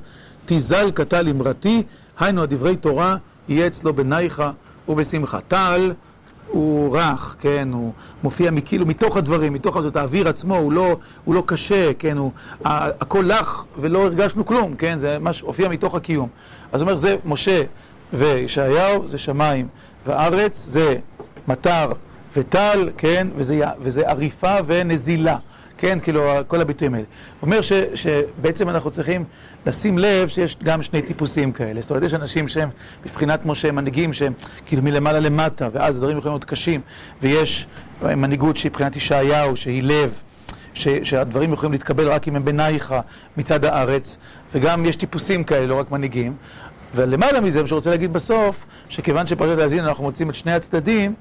[0.45, 1.83] תיזל קטל אמרתי,
[2.19, 3.17] היינו הדברי תורה,
[3.47, 4.43] יהיה אצלו בנייך
[4.89, 5.39] ובשמחה.
[5.47, 5.93] טל
[6.47, 11.35] הוא רך, כן, הוא מופיע כאילו מתוך הדברים, מתוך זאת, האוויר עצמו הוא לא, הוא
[11.35, 12.31] לא קשה, כן, הוא,
[12.65, 16.29] הכל לך ולא הרגשנו כלום, כן, זה מה שהופיע מתוך הקיום.
[16.71, 17.63] אז הוא אומר, זה משה
[18.13, 19.67] וישעיהו, זה שמיים.
[20.07, 20.95] והארץ זה
[21.47, 21.91] מטר
[22.35, 25.37] וטל, כן, וזה, וזה עריפה ונזילה.
[25.77, 27.05] כן, כאילו, כל הביטויים האלה.
[27.39, 29.23] הוא אומר ש, שבעצם אנחנו צריכים
[29.65, 31.81] לשים לב שיש גם שני טיפוסים כאלה.
[31.81, 32.69] זאת אומרת, יש אנשים שהם
[33.05, 34.33] בבחינת משה, מנהיגים שהם
[34.65, 36.81] כאילו מלמעלה למטה, ואז הדברים יכולים להיות קשים,
[37.21, 37.67] ויש
[38.01, 40.13] מנהיגות שהיא מבחינת ישעיהו, שהיא לב,
[40.73, 42.95] ש, שהדברים יכולים להתקבל רק אם הם בינייך
[43.37, 44.17] מצד הארץ,
[44.53, 46.35] וגם יש טיפוסים כאלה, לא רק מנהיגים.
[46.95, 51.13] ולמעלה מזה, מה שרוצה להגיד בסוף, שכיוון שפרשת האזין אנחנו מוצאים את שני הצדדים,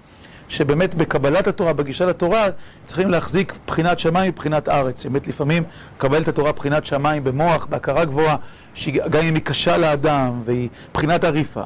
[0.49, 2.47] שבאמת בקבלת התורה, בגישה לתורה,
[2.85, 5.07] צריכים להחזיק בחינת שמיים ובחינת ארץ.
[5.07, 5.63] באמת לפעמים
[5.97, 8.37] לקבל את התורה בחינת שמיים במוח, בהכרה גבוהה,
[8.75, 11.65] שגם אם היא קשה לאדם והיא בחינת עריפה,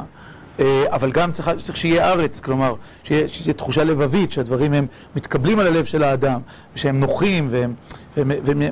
[0.86, 2.74] אבל גם צריך, צריך שיהיה ארץ, כלומר,
[3.04, 4.86] שתהיה, תחושה לבבית, שהדברים הם
[5.16, 6.40] מתקבלים על הלב של האדם,
[6.74, 7.74] ושהם נוחים והם,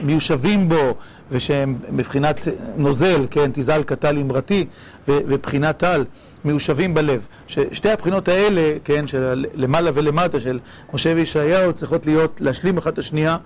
[0.05, 0.95] מיושבים בו,
[1.31, 4.67] ושהם מבחינת נוזל, כן, תזל קטל אמרתי,
[5.09, 6.05] ובחינת טל.
[6.45, 7.27] מיושבים בלב.
[7.47, 10.59] ששתי הבחינות האלה, כן, של למעלה ולמטה, של
[10.95, 13.37] משה וישעיהו, צריכות להיות, להשלים אחת את השנייה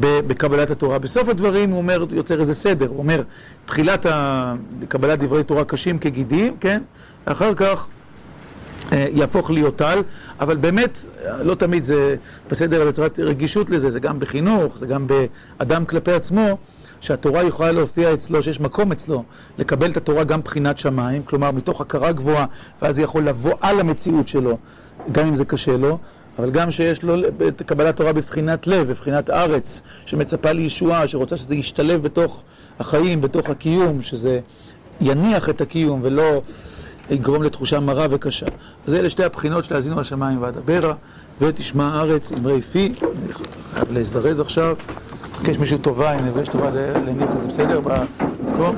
[0.00, 0.98] בקבלת התורה.
[0.98, 3.22] בסוף הדברים הוא אומר, יוצר איזה סדר, הוא אומר,
[3.64, 4.06] תחילת
[4.88, 6.82] קבלת דברי תורה קשים כגידים, כן,
[7.32, 7.86] אחר כך
[8.92, 10.02] יהפוך להיות טל,
[10.40, 11.06] אבל באמת,
[11.42, 12.16] לא תמיד זה
[12.50, 15.06] בסדר בצורת רגישות לזה, זה גם בחינוך, זה גם
[15.58, 16.58] באדם כלפי עצמו.
[17.00, 19.24] שהתורה יכולה להופיע אצלו, שיש מקום אצלו
[19.58, 22.46] לקבל את התורה גם בחינת שמיים, כלומר מתוך הכרה גבוהה,
[22.82, 24.58] ואז זה יכול לבוא על המציאות שלו,
[25.12, 25.98] גם אם זה קשה לו,
[26.38, 27.14] אבל גם שיש לו
[27.48, 32.42] את קבלת תורה בבחינת לב, בבחינת ארץ, שמצפה לישועה, שרוצה שזה ישתלב בתוך
[32.78, 34.40] החיים, בתוך הקיום, שזה
[35.00, 36.42] יניח את הקיום ולא
[37.10, 38.46] יגרום לתחושה מרה וקשה.
[38.86, 40.94] אז אלה שתי הבחינות של האזינו השמיים ואדברה,
[41.40, 44.76] ותשמע הארץ אמרי פי, אני חייב להזדרז עכשיו.
[45.40, 47.80] מבקש מישהו טובה, אם נבקש טובה לניצה, זה בסדר?
[47.80, 48.66] במקום?